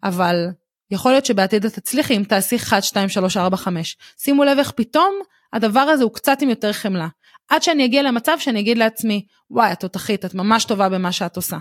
אבל 0.05 0.47
יכול 0.91 1.13
להיות 1.13 1.27
שבעתיד 1.27 1.65
את 1.65 1.73
תצליחי 1.75 2.17
אם 2.17 2.25
תעשי 2.25 2.57
1, 2.57 2.83
2, 2.83 3.09
3, 3.09 3.37
4, 3.37 3.57
5. 3.57 3.97
שימו 4.19 4.45
לב 4.45 4.59
איך 4.59 4.71
פתאום 4.71 5.15
הדבר 5.53 5.81
הזה 5.81 6.05
הוא 6.05 6.15
קצת 6.15 6.43
עם 6.43 6.51
יותר 6.51 6.73
חמלה. 6.73 7.09
עד 7.49 7.63
שאני 7.63 7.85
אגיע 7.85 8.03
למצב 8.03 8.37
שאני 8.39 8.61
אגיד 8.61 8.79
לעצמי, 8.79 9.27
וואי, 9.51 9.73
את 9.73 9.81
תותחית, 9.81 10.25
את 10.25 10.35
ממש 10.35 10.65
טובה 10.65 10.89
במה 10.89 11.13
שאת 11.13 11.37
עושה. 11.37 11.59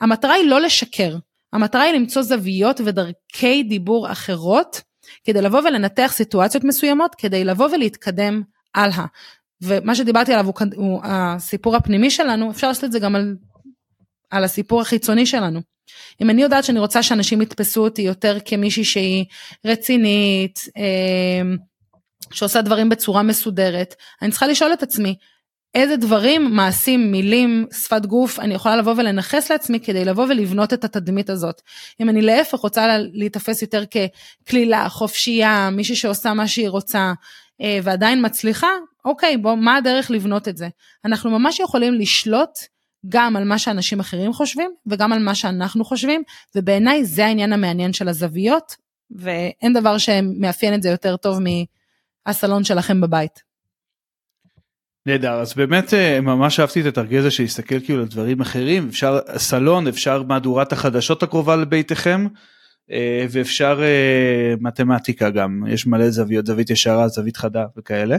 המטרה 0.00 0.34
היא 0.34 0.50
לא 0.50 0.60
לשקר, 0.60 1.16
המטרה 1.52 1.82
היא 1.82 1.94
למצוא 1.94 2.22
זוויות 2.22 2.80
ודרכי 2.84 3.62
דיבור 3.62 4.12
אחרות, 4.12 4.82
כדי 5.24 5.42
לבוא 5.42 5.60
ולנתח 5.60 6.10
סיטואציות 6.14 6.64
מסוימות, 6.64 7.14
כדי 7.14 7.44
לבוא 7.44 7.68
ולהתקדם 7.72 8.42
הלאה. 8.74 9.04
ומה 9.62 9.94
שדיברתי 9.94 10.32
עליו 10.32 10.46
הוא, 10.46 10.54
הוא 10.76 11.00
הסיפור 11.04 11.76
הפנימי 11.76 12.10
שלנו, 12.10 12.50
אפשר 12.50 12.68
לעשות 12.68 12.84
את 12.84 12.92
זה 12.92 12.98
גם 12.98 13.16
על, 13.16 13.36
על 14.30 14.44
הסיפור 14.44 14.80
החיצוני 14.80 15.26
שלנו. 15.26 15.60
אם 16.20 16.30
אני 16.30 16.42
יודעת 16.42 16.64
שאני 16.64 16.78
רוצה 16.78 17.02
שאנשים 17.02 17.42
יתפסו 17.42 17.84
אותי 17.84 18.02
יותר 18.02 18.38
כמישהי 18.44 18.84
שהיא 18.84 19.24
רצינית, 19.64 20.60
אה, 20.76 21.42
שעושה 22.32 22.62
דברים 22.62 22.88
בצורה 22.88 23.22
מסודרת, 23.22 23.94
אני 24.22 24.30
צריכה 24.30 24.46
לשאול 24.46 24.72
את 24.72 24.82
עצמי, 24.82 25.16
איזה 25.74 25.96
דברים, 25.96 26.56
מעשים, 26.56 27.12
מילים, 27.12 27.66
שפת 27.72 28.06
גוף, 28.06 28.40
אני 28.40 28.54
יכולה 28.54 28.76
לבוא 28.76 28.94
ולנכס 28.96 29.50
לעצמי 29.50 29.80
כדי 29.80 30.04
לבוא 30.04 30.26
ולבנות 30.28 30.72
את 30.72 30.84
התדמית 30.84 31.30
הזאת. 31.30 31.62
אם 32.00 32.08
אני 32.08 32.22
להפך 32.22 32.58
רוצה 32.58 32.98
להיתפס 32.98 33.62
יותר 33.62 33.84
כקלילה, 33.90 34.88
חופשייה, 34.88 35.70
מישהי 35.70 35.96
שעושה 35.96 36.34
מה 36.34 36.48
שהיא 36.48 36.68
רוצה, 36.68 37.12
אה, 37.60 37.78
ועדיין 37.82 38.26
מצליחה, 38.26 38.70
אוקיי, 39.04 39.36
בוא, 39.36 39.54
מה 39.54 39.76
הדרך 39.76 40.10
לבנות 40.10 40.48
את 40.48 40.56
זה? 40.56 40.68
אנחנו 41.04 41.30
ממש 41.30 41.60
יכולים 41.60 41.94
לשלוט 41.94 42.58
גם 43.08 43.36
על 43.36 43.44
מה 43.44 43.58
שאנשים 43.58 44.00
אחרים 44.00 44.32
חושבים, 44.32 44.70
וגם 44.86 45.12
על 45.12 45.22
מה 45.22 45.34
שאנחנו 45.34 45.84
חושבים, 45.84 46.22
ובעיניי 46.54 47.04
זה 47.04 47.26
העניין 47.26 47.52
המעניין 47.52 47.92
של 47.92 48.08
הזוויות, 48.08 48.76
ואין 49.10 49.72
דבר 49.72 49.98
שמאפיין 49.98 50.74
את 50.74 50.82
זה 50.82 50.88
יותר 50.88 51.16
טוב 51.16 51.38
מ... 51.40 51.46
הסלון 52.26 52.64
שלכם 52.64 53.00
בבית. 53.00 53.52
נהדר 55.06 55.32
אז 55.32 55.54
באמת 55.54 55.94
אה, 55.94 56.20
ממש 56.20 56.60
אהבתי 56.60 56.80
את 56.80 56.86
התרגיל 56.86 57.18
הזה 57.18 57.30
שיסתכל 57.30 57.80
כאילו 57.80 58.02
על 58.02 58.08
דברים 58.08 58.40
אחרים. 58.40 58.88
אפשר 58.88 59.18
סלון 59.36 59.88
אפשר 59.88 60.22
מהדורת 60.22 60.72
החדשות 60.72 61.22
הקרובה 61.22 61.56
לביתכם 61.56 62.26
אה, 62.90 63.26
ואפשר 63.30 63.80
אה, 63.82 64.54
מתמטיקה 64.60 65.30
גם. 65.30 65.64
יש 65.68 65.86
מלא 65.86 66.10
זוויות 66.10 66.46
זווית 66.46 66.70
ישרה 66.70 67.08
זווית 67.08 67.36
חדה 67.36 67.64
וכאלה. 67.76 68.16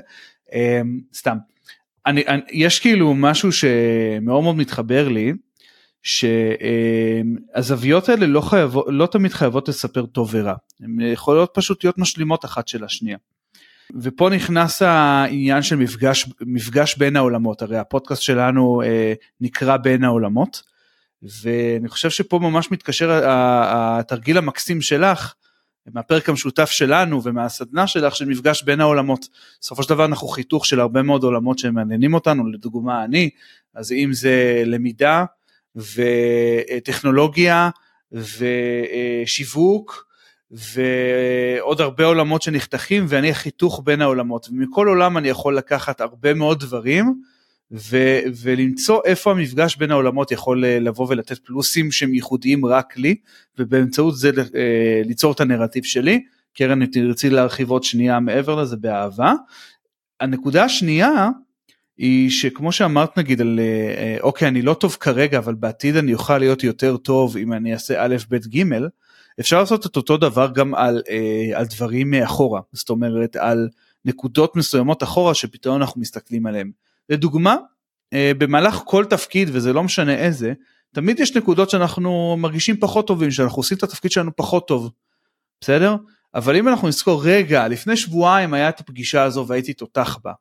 סתם. 1.13 1.38
אני, 2.06 2.28
אני 2.28 2.42
יש 2.52 2.80
כאילו 2.80 3.13
משהו 3.13 3.52
שמאוד 3.52 4.44
מאוד 4.44 4.56
מתחבר 4.56 5.08
לי 5.08 5.34
שהזוויות 7.54 8.10
האלה 8.10 8.28
לא 8.28 8.42
חייבות 8.42 8.86
לא 8.88 9.06
תמיד 9.06 9.34
חייבות 9.34 9.70
לספר 9.70 10.06
טוב 10.06 10.30
ורע. 10.32 10.56
הן 10.80 11.02
יכולות 11.02 11.52
פשוט 11.54 11.84
להיות 11.84 11.98
משלימות 11.98 12.46
אחת 12.46 12.68
של 12.68 12.84
השנייה. 12.84 13.18
ופה 14.01 14.29
נכנס 14.29 14.82
העניין 14.82 15.62
של 15.62 15.75
מפגש, 15.75 16.29
מפגש 16.41 16.97
בין 16.97 17.15
העולמות, 17.15 17.62
הרי 17.62 17.77
הפודקאסט 17.77 18.21
שלנו 18.21 18.82
אה, 18.86 19.13
נקרא 19.41 19.77
בין 19.77 20.03
העולמות, 20.03 20.63
ואני 21.43 21.88
חושב 21.88 22.10
שפה 22.10 22.39
ממש 22.39 22.71
מתקשר 22.71 23.21
התרגיל 23.25 24.38
המקסים 24.38 24.82
שלך, 24.82 25.34
מהפרק 25.93 26.29
המשותף 26.29 26.69
שלנו 26.69 27.23
ומהסדנה 27.23 27.88
שלך 27.88 28.15
של 28.15 28.25
מפגש 28.25 28.63
בין 28.63 28.82
העולמות. 28.82 29.27
בסופו 29.62 29.84
של 29.84 29.89
דבר 29.89 30.06
אנחנו 30.06 30.27
חיתוך 30.27 30.65
של 30.65 30.79
הרבה 30.79 31.01
מאוד 31.01 31.23
עולמות 31.23 31.60
שמעניינים 31.60 32.13
אותנו, 32.13 32.47
לדוגמה 32.47 33.03
אני, 33.03 33.29
אז 33.75 33.91
אם 33.91 34.10
זה 34.13 34.63
למידה 34.65 35.25
וטכנולוגיה 35.75 37.69
ושיווק, 39.25 40.06
ועוד 40.54 41.82
הרבה 41.82 42.06
עולמות 42.06 42.42
שנחתכים 42.42 43.06
ואני 43.08 43.30
החיתוך 43.30 43.82
בין 43.86 44.02
העולמות 44.02 44.48
ומכל 44.52 44.88
עולם 44.88 45.18
אני 45.18 45.30
יכול 45.30 45.58
לקחת 45.58 46.02
הרבה 46.02 46.34
מאוד 46.34 46.60
דברים 46.60 47.22
ו- 47.72 48.20
ולמצוא 48.44 49.02
איפה 49.06 49.32
המפגש 49.32 49.76
בין 49.76 49.92
העולמות 49.92 50.32
יכול 50.32 50.66
אה, 50.66 50.80
לבוא 50.80 51.08
ולתת 51.10 51.38
פלוסים 51.38 51.92
שהם 51.92 52.13
ייחודיים 52.13 52.66
רק 52.66 52.98
לי 52.98 53.16
ובאמצעות 53.60 54.18
זה 54.18 54.32
אה, 54.56 55.02
ליצור 55.06 55.32
את 55.32 55.42
הנרטיב 55.42 55.84
שלי. 55.84 56.24
קרן 56.54 56.82
אם 56.82 56.88
תרצי 56.88 57.30
להרחיב 57.30 57.70
עוד 57.70 57.84
שנייה 57.84 58.20
מעבר 58.20 58.56
לזה 58.56 58.78
באהבה. 58.78 59.34
הנקודה 60.20 60.63
השנייה 60.63 61.30
היא 61.98 62.30
שכמו 62.30 62.72
שאמרת 62.72 63.18
נגיד 63.18 63.42
על 63.42 63.60
אה, 63.60 64.18
אוקיי 64.22 64.48
אני 64.48 64.62
לא 64.62 64.74
טוב 64.74 64.98
כרגע 65.00 65.38
אבל 65.38 65.54
בעתיד 65.54 65.96
אני 65.96 66.13
אוכל 66.13 66.38
להיות 66.38 66.63
יותר 66.63 66.98
טוב 66.98 67.38
אם 67.38 67.54
אני 67.54 67.74
אעשה 67.74 68.06
א' 68.06 68.16
ב' 68.30 68.38
ג' 68.38 68.63
אפשר 69.39 69.60
לעשות 69.60 69.86
את 69.86 69.96
אותו 69.96 70.17
דבר 70.17 70.50
גם 70.56 70.76
על, 70.76 71.02
אה, 71.10 71.60
על 71.60 71.65
דברים 71.65 72.12
מאחורה, 72.12 72.62
זאת 72.72 72.89
אומרת 72.89 73.36
על 73.36 73.69
נקודות 74.06 74.56
מסוימות 74.56 75.04
אחורה 75.04 75.34
שפתאום 75.34 75.76
אנחנו 75.82 76.02
מסתכלים 76.02 76.46
עליהם. 76.46 76.72
לדוגמה, 77.10 77.56
אה, 78.13 78.32
במהלך 78.38 78.82
כל 78.86 79.06
תפקיד 79.06 79.50
וזה 79.52 79.74
לא 79.74 79.84
משנה 79.84 80.15
איזה, 80.15 80.54
תמיד 80.93 81.19
יש 81.19 81.38
נקודות 81.38 81.69
שאנחנו 81.69 82.38
מרגישים 82.38 82.78
פחות 82.80 83.08
טובים, 83.08 83.32
שאנחנו 83.32 83.60
עושים 83.60 83.78
את 83.78 83.84
התפקיד 83.84 84.12
שלנו 84.12 84.36
פחות 84.36 84.67
טוב, 84.67 84.91
בסדר? 85.62 85.96
אבל 86.36 86.56
אם 86.56 86.67
אנחנו 86.67 86.88
נזכור 86.88 87.22
רגע, 87.26 87.67
לפני 87.67 87.98
שבועיים 87.98 88.54
היה 88.54 88.69
את 88.69 88.80
הפגישה 88.80 89.24
הזו 89.24 89.46
והייתי 89.48 89.74
תותח 89.74 90.17
בה. 90.24 90.32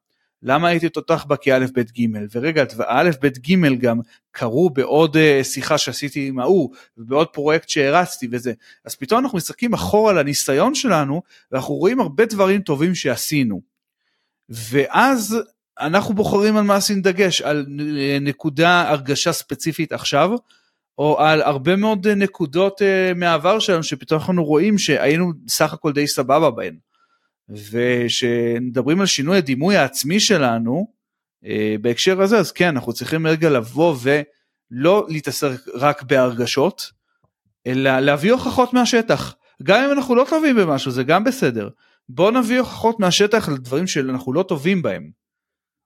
למה 0.43 0.69
הייתי 0.69 0.89
תותח 0.89 1.25
בה? 1.25 1.37
כי 1.37 1.53
א', 1.53 1.67
ב', 1.75 1.81
ג', 1.81 2.07
ורגע, 2.33 2.65
א', 2.87 3.11
ב', 3.23 3.27
ג' 3.27 3.79
גם 3.79 4.01
קרו 4.31 4.71
בעוד 4.71 5.17
uh, 5.17 5.45
שיחה 5.45 5.79
שעשיתי 5.79 6.29
עם 6.29 6.39
ההוא, 6.39 6.71
ובעוד 6.99 7.29
פרויקט 7.29 7.69
שהרצתי 7.69 8.29
וזה. 8.31 8.53
אז 8.85 8.95
פתאום 8.95 9.21
אנחנו 9.21 9.39
מסתכלים 9.39 9.73
אחורה 9.73 10.13
לניסיון 10.13 10.75
שלנו, 10.75 11.23
ואנחנו 11.53 11.75
רואים 11.75 12.01
הרבה 12.01 12.25
דברים 12.27 12.61
טובים 12.61 12.95
שעשינו. 12.95 13.61
ואז 14.49 15.39
אנחנו 15.81 16.15
בוחרים 16.15 16.57
על 16.57 16.65
מה 16.65 16.77
עשינו 16.77 17.03
דגש, 17.03 17.41
על 17.41 17.67
אה, 17.99 18.19
נקודה, 18.21 18.89
הרגשה 18.89 19.33
ספציפית 19.33 19.93
עכשיו, 19.93 20.31
או 20.99 21.21
על 21.21 21.43
הרבה 21.43 21.77
מאוד 21.77 22.07
אה, 22.07 22.15
נקודות 22.15 22.83
מהעבר 23.17 23.59
שלנו 23.59 23.83
שפתאום 23.83 24.21
אנחנו 24.21 24.45
רואים 24.45 24.79
שהיינו 24.79 25.33
סך 25.49 25.73
הכל 25.73 25.93
די 25.93 26.07
סבבה 26.07 26.51
בהן. 26.51 26.77
ושמדברים 27.71 29.01
על 29.01 29.07
שינוי 29.07 29.37
הדימוי 29.37 29.77
העצמי 29.77 30.21
שלנו 30.21 30.87
uh, 31.45 31.49
בהקשר 31.81 32.23
הזה 32.23 32.39
אז 32.39 32.53
כן 32.53 32.69
אנחנו 32.69 32.93
צריכים 32.93 33.27
רגע 33.27 33.51
לבוא 33.51 33.97
ולא 34.03 35.07
להתעסק 35.09 35.61
רק 35.75 36.03
בהרגשות 36.03 36.93
אלא 37.67 38.01
להביא 38.01 38.33
הוכחות 38.33 38.73
מהשטח. 38.73 39.35
גם 39.63 39.85
אם 39.85 39.93
אנחנו 39.93 40.15
לא 40.15 40.27
טובים 40.31 40.57
במשהו 40.57 40.91
זה 40.91 41.03
גם 41.03 41.25
בסדר. 41.25 41.69
בוא 42.09 42.31
נביא 42.31 42.59
הוכחות 42.59 43.01
מהשטח 43.01 43.49
לדברים 43.49 43.87
שאנחנו 43.87 44.33
לא 44.33 44.43
טובים 44.43 44.83
בהם. 44.83 45.11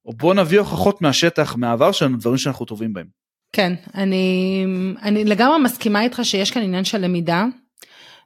או 0.04 0.12
בוא 0.12 0.34
נביא 0.34 0.58
הוכחות 0.58 1.02
מהשטח 1.02 1.56
מהעבר 1.56 1.92
שלנו 1.92 2.16
דברים 2.16 2.38
שאנחנו 2.38 2.66
טובים 2.66 2.92
בהם. 2.92 3.06
כן, 3.52 3.72
אני, 3.94 4.64
אני 5.02 5.24
לגמרי 5.24 5.58
מסכימה 5.64 6.02
איתך 6.02 6.20
שיש 6.22 6.50
כאן 6.50 6.62
עניין 6.62 6.84
של 6.84 6.98
למידה, 6.98 7.44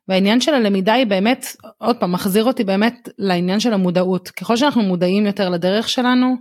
והעניין 0.09 0.41
של 0.41 0.55
הלמידה 0.55 0.93
היא 0.93 1.07
באמת, 1.07 1.47
עוד 1.79 1.97
פעם, 1.97 2.13
מחזיר 2.13 2.45
אותי 2.45 2.65
באמת 2.65 3.09
לעניין 3.19 3.61
של 3.61 3.73
המודעות. 3.73 4.29
ככל 4.29 4.57
שאנחנו 4.57 4.83
מודעים 4.83 5.27
יותר 5.27 5.49
לדרך 5.49 5.89
שלנו, 5.89 6.37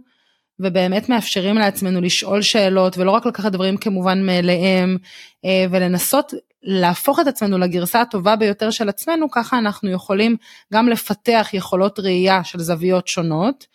ובאמת 0.60 1.10
מאפשרים 1.10 1.56
לעצמנו 1.56 2.02
לשאול 2.02 2.42
שאלות, 2.42 2.98
ולא 2.98 3.12
רק 3.12 3.26
לקחת 3.26 3.52
דברים 3.52 3.78
כמובן 3.78 4.26
מאליהם, 4.26 4.98
אה, 5.46 5.66
ולנסות 5.72 6.34
להפוך 6.64 7.20
את 7.20 7.28
עצמנו 7.28 7.58
לגרסה 7.58 8.02
הטובה 8.02 8.36
ביותר 8.36 8.72
של 8.72 8.90
עצמנו, 8.90 9.32
ככה 9.32 9.58
אנחנו 9.58 9.92
יכולים 9.92 10.38
גם 10.74 10.90
לפתח 10.90 11.50
יכולות 11.54 12.00
ראייה 12.00 12.44
של 12.44 12.60
זוויות 12.60 13.08
שונות. 13.08 13.68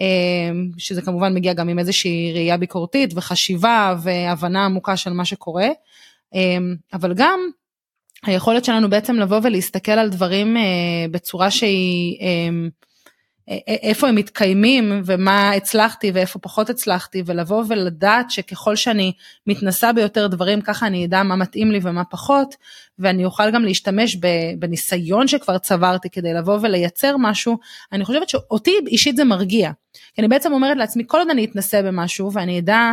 אמ, 0.00 0.70
שזה 0.78 1.02
כמובן 1.02 1.34
מגיע 1.34 1.52
גם 1.52 1.68
עם 1.68 1.78
איזושהי 1.78 2.32
ראייה 2.34 2.56
ביקורתית 2.56 3.10
וחשיבה 3.16 3.94
והבנה 4.02 4.64
עמוקה 4.64 4.96
של 4.96 5.12
מה 5.12 5.24
שקורה, 5.24 5.68
אמ, 6.34 6.74
אבל 6.92 7.14
גם 7.14 7.40
היכולת 8.24 8.64
שלנו 8.64 8.90
בעצם 8.90 9.16
לבוא 9.16 9.40
ולהסתכל 9.42 9.92
על 9.92 10.08
דברים 10.08 10.56
אה, 10.56 10.62
בצורה 11.10 11.50
שהיא 11.50 12.18
אמ, 12.20 12.68
איפה 13.66 14.08
הם 14.08 14.14
מתקיימים 14.14 15.02
ומה 15.04 15.50
הצלחתי 15.50 16.10
ואיפה 16.14 16.38
פחות 16.38 16.70
הצלחתי 16.70 17.22
ולבוא 17.26 17.64
ולדעת 17.68 18.30
שככל 18.30 18.76
שאני 18.76 19.12
מתנסה 19.46 19.92
ביותר 19.92 20.26
דברים 20.26 20.60
ככה 20.60 20.86
אני 20.86 21.04
אדע 21.04 21.22
מה 21.22 21.36
מתאים 21.36 21.70
לי 21.70 21.78
ומה 21.82 22.04
פחות 22.04 22.54
ואני 22.98 23.24
אוכל 23.24 23.50
גם 23.50 23.64
להשתמש 23.64 24.16
בניסיון 24.58 25.28
שכבר 25.28 25.58
צברתי 25.58 26.10
כדי 26.10 26.34
לבוא 26.34 26.58
ולייצר 26.62 27.16
משהו 27.18 27.58
אני 27.92 28.04
חושבת 28.04 28.28
שאותי 28.28 28.74
אישית 28.86 29.16
זה 29.16 29.24
מרגיע. 29.24 29.70
כי 30.14 30.20
אני 30.20 30.28
בעצם 30.28 30.52
אומרת 30.52 30.76
לעצמי 30.76 31.04
כל 31.06 31.18
עוד 31.18 31.30
אני 31.30 31.44
אתנסה 31.44 31.82
במשהו 31.82 32.32
ואני 32.32 32.58
אדע 32.58 32.92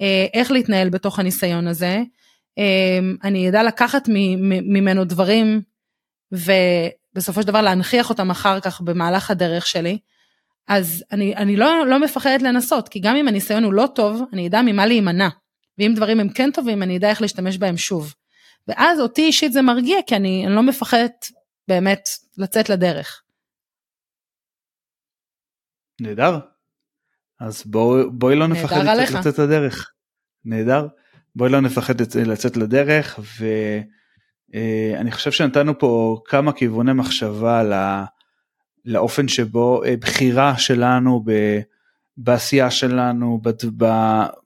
אה, 0.00 0.26
איך 0.34 0.50
להתנהל 0.50 0.88
בתוך 0.88 1.18
הניסיון 1.18 1.66
הזה 1.66 1.86
אה, 1.86 2.02
אני 3.24 3.48
אדע 3.48 3.62
לקחת 3.62 4.08
ממנו 4.62 5.04
דברים 5.04 5.62
ו... 6.34 6.52
בסופו 7.12 7.42
של 7.42 7.48
דבר 7.48 7.62
להנכיח 7.62 8.10
אותם 8.10 8.30
אחר 8.30 8.60
כך 8.60 8.80
במהלך 8.80 9.30
הדרך 9.30 9.66
שלי, 9.66 9.98
אז 10.68 11.04
אני, 11.12 11.36
אני 11.36 11.56
לא, 11.56 11.86
לא 11.86 12.00
מפחדת 12.00 12.42
לנסות, 12.42 12.88
כי 12.88 13.00
גם 13.00 13.16
אם 13.16 13.28
הניסיון 13.28 13.64
הוא 13.64 13.72
לא 13.72 13.88
טוב, 13.94 14.22
אני 14.32 14.48
אדע 14.48 14.62
ממה 14.62 14.86
להימנע. 14.86 15.28
ואם 15.78 15.92
דברים 15.96 16.20
הם 16.20 16.28
כן 16.28 16.50
טובים, 16.50 16.82
אני 16.82 16.96
אדע 16.96 17.10
איך 17.10 17.22
להשתמש 17.22 17.58
בהם 17.58 17.76
שוב. 17.76 18.14
ואז 18.68 19.00
אותי 19.00 19.22
אישית 19.22 19.52
זה 19.52 19.62
מרגיע, 19.62 19.98
כי 20.06 20.16
אני, 20.16 20.46
אני 20.46 20.54
לא 20.54 20.62
מפחדת 20.62 21.26
באמת 21.68 22.08
לצאת 22.38 22.68
לדרך. 22.68 23.22
נהדר. 26.00 26.38
אז 27.40 27.62
בואי 27.66 28.04
בוא 28.12 28.32
לא 28.32 28.46
נפחד 28.46 28.76
לצאת, 28.76 29.26
לצאת 29.26 29.38
לדרך. 29.38 29.92
נהדר. 30.44 30.86
בואי 31.38 31.50
לא 31.50 31.60
נפחד 31.60 31.94
לצאת 32.26 32.56
לדרך, 32.56 33.20
ו... 33.38 33.46
אה, 34.54 34.94
חושב 35.10 35.30
שנתנו 35.30 35.78
פה 35.78 36.20
כמה 36.24 36.52
כיווני 36.52 36.92
מחשבה 36.92 37.62
לא, 37.62 38.04
לאופן 38.84 39.28
שבו 39.28 39.84
אה, 39.84 39.96
בחירה 39.96 40.58
שלנו 40.58 41.24
בעשייה 42.16 42.70
שלנו, 42.70 43.40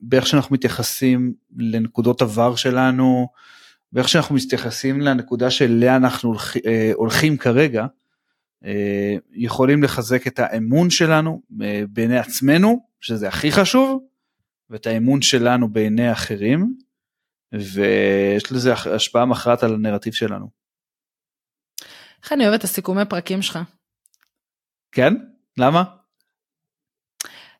באיך 0.01 0.27
שאנחנו 0.27 0.53
מתייחסים 0.53 1.33
לנקודות 1.57 2.21
עבר 2.21 2.55
שלנו, 2.55 3.27
ואיך 3.93 4.09
שאנחנו 4.09 4.35
מתייחסים 4.35 5.01
לנקודה 5.01 5.49
שאליה 5.49 5.95
אנחנו 5.95 6.33
אה, 6.65 6.91
הולכים 6.95 7.37
כרגע, 7.37 7.85
יכולים 9.33 9.83
לחזק 9.83 10.27
את 10.27 10.39
האמון 10.39 10.89
שלנו 10.89 11.41
בעיני 11.89 12.17
עצמנו, 12.17 12.85
שזה 13.01 13.27
הכי 13.27 13.51
חשוב, 13.51 14.03
ואת 14.69 14.87
האמון 14.87 15.21
שלנו 15.21 15.69
בעיני 15.69 16.11
אחרים. 16.11 16.82
ויש 17.53 18.51
לזה 18.51 18.73
השפעה 18.73 19.25
מכרעת 19.25 19.63
על 19.63 19.73
הנרטיב 19.73 20.13
שלנו. 20.13 20.47
איך 22.23 22.33
אני 22.33 22.43
אוהבת 22.47 22.59
את 22.59 22.63
הסיכומי 22.63 23.05
פרקים 23.05 23.41
שלך. 23.41 23.59
כן? 24.91 25.13
למה? 25.57 25.83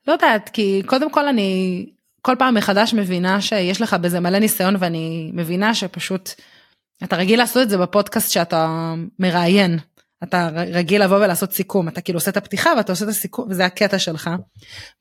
לא 0.07 0.13
יודעת, 0.13 0.49
כי 0.49 0.81
קודם 0.85 1.11
כל 1.11 1.27
אני 1.27 1.85
כל 2.21 2.35
פעם 2.39 2.55
מחדש 2.55 2.93
מבינה 2.93 3.41
שיש 3.41 3.81
לך 3.81 3.93
בזה 3.93 4.19
מלא 4.19 4.39
ניסיון 4.39 4.75
ואני 4.79 5.31
מבינה 5.33 5.73
שפשוט 5.73 6.29
אתה 7.03 7.15
רגיל 7.15 7.39
לעשות 7.39 7.63
את 7.63 7.69
זה 7.69 7.77
בפודקאסט 7.77 8.31
שאתה 8.31 8.93
מראיין. 9.19 9.79
אתה 10.23 10.49
רגיל 10.53 11.03
לבוא 11.03 11.17
ולעשות 11.17 11.51
סיכום, 11.51 11.87
אתה 11.87 12.01
כאילו 12.01 12.17
עושה 12.17 12.31
את 12.31 12.37
הפתיחה 12.37 12.73
ואתה 12.77 12.91
עושה 12.91 13.05
את 13.05 13.09
הסיכום 13.09 13.47
וזה 13.49 13.65
הקטע 13.65 13.99
שלך. 13.99 14.29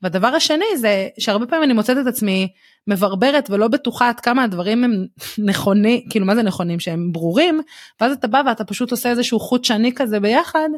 והדבר 0.01 0.27
השני 0.27 0.65
זה 0.77 1.07
שהרבה 1.19 1.45
פעמים 1.45 1.63
אני 1.63 1.73
מוצאת 1.73 1.97
את 2.01 2.07
עצמי 2.07 2.47
מברברת 2.87 3.49
ולא 3.49 3.67
בטוחה 3.67 4.09
עד 4.09 4.19
כמה 4.19 4.43
הדברים 4.43 4.83
הם 4.83 5.05
נכונים, 5.37 6.01
כאילו 6.09 6.25
מה 6.25 6.35
זה 6.35 6.43
נכונים, 6.43 6.79
שהם 6.79 7.11
ברורים, 7.11 7.61
ואז 8.01 8.11
אתה 8.11 8.27
בא 8.27 8.41
ואתה 8.47 8.63
פשוט 8.63 8.91
עושה 8.91 9.09
איזשהו 9.09 9.39
חוט 9.39 9.63
שני 9.63 9.91
כזה 9.95 10.19
ביחד, 10.19 10.69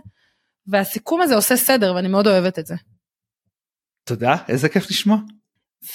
והסיכום 0.68 1.22
הזה 1.22 1.36
עושה 1.36 1.56
סדר 1.56 1.94
ואני 1.96 2.08
מאוד 2.08 2.28
אוהבת 2.28 2.60
את 2.60 2.66
זה. 2.66 2.76
תודה, 4.04 4.36
איזה 4.48 4.70
כיף 4.70 4.90
לשמוע. 4.90 5.18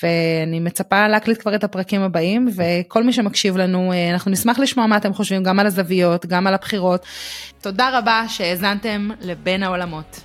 ואני 0.02 0.60
מצפה 0.60 1.08
להקליט 1.08 1.40
כבר 1.40 1.54
את 1.54 1.64
הפרקים 1.64 2.02
הבאים 2.02 2.48
וכל 2.56 3.04
מי 3.04 3.12
שמקשיב 3.12 3.56
לנו 3.56 3.92
אה, 3.92 4.10
אנחנו 4.12 4.30
נשמח 4.30 4.58
לשמוע 4.58 4.86
מה 4.86 4.96
אתם 4.96 5.12
חושבים 5.12 5.42
גם 5.42 5.60
על 5.60 5.66
הזוויות 5.66 6.26
גם 6.26 6.46
על 6.46 6.54
הבחירות. 6.54 7.06
תודה 7.60 7.98
רבה 7.98 8.24
שהאזנתם 8.28 9.08
לבין 9.20 9.62
העולמות. 9.62 10.20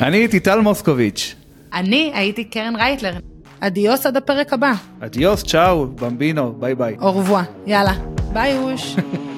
אני 0.00 0.16
הייתי 0.16 0.40
טל 0.40 0.60
מוסקוביץ'. 0.60 1.34
אני 1.72 2.12
הייתי 2.14 2.44
קרן 2.44 2.76
רייטלר. 2.76 3.12
adiós 3.60 4.06
עד 4.06 4.16
הפרק 4.16 4.52
הבא. 4.52 4.72
adiós 5.00 5.44
ciao 5.44 5.86
bambino 5.86 6.52
bye 6.52 6.74
bye. 6.74 6.96
אורבואה 7.00 7.42
יאללה 7.66 7.92
ביי 8.32 8.58
אוש. 8.58 8.96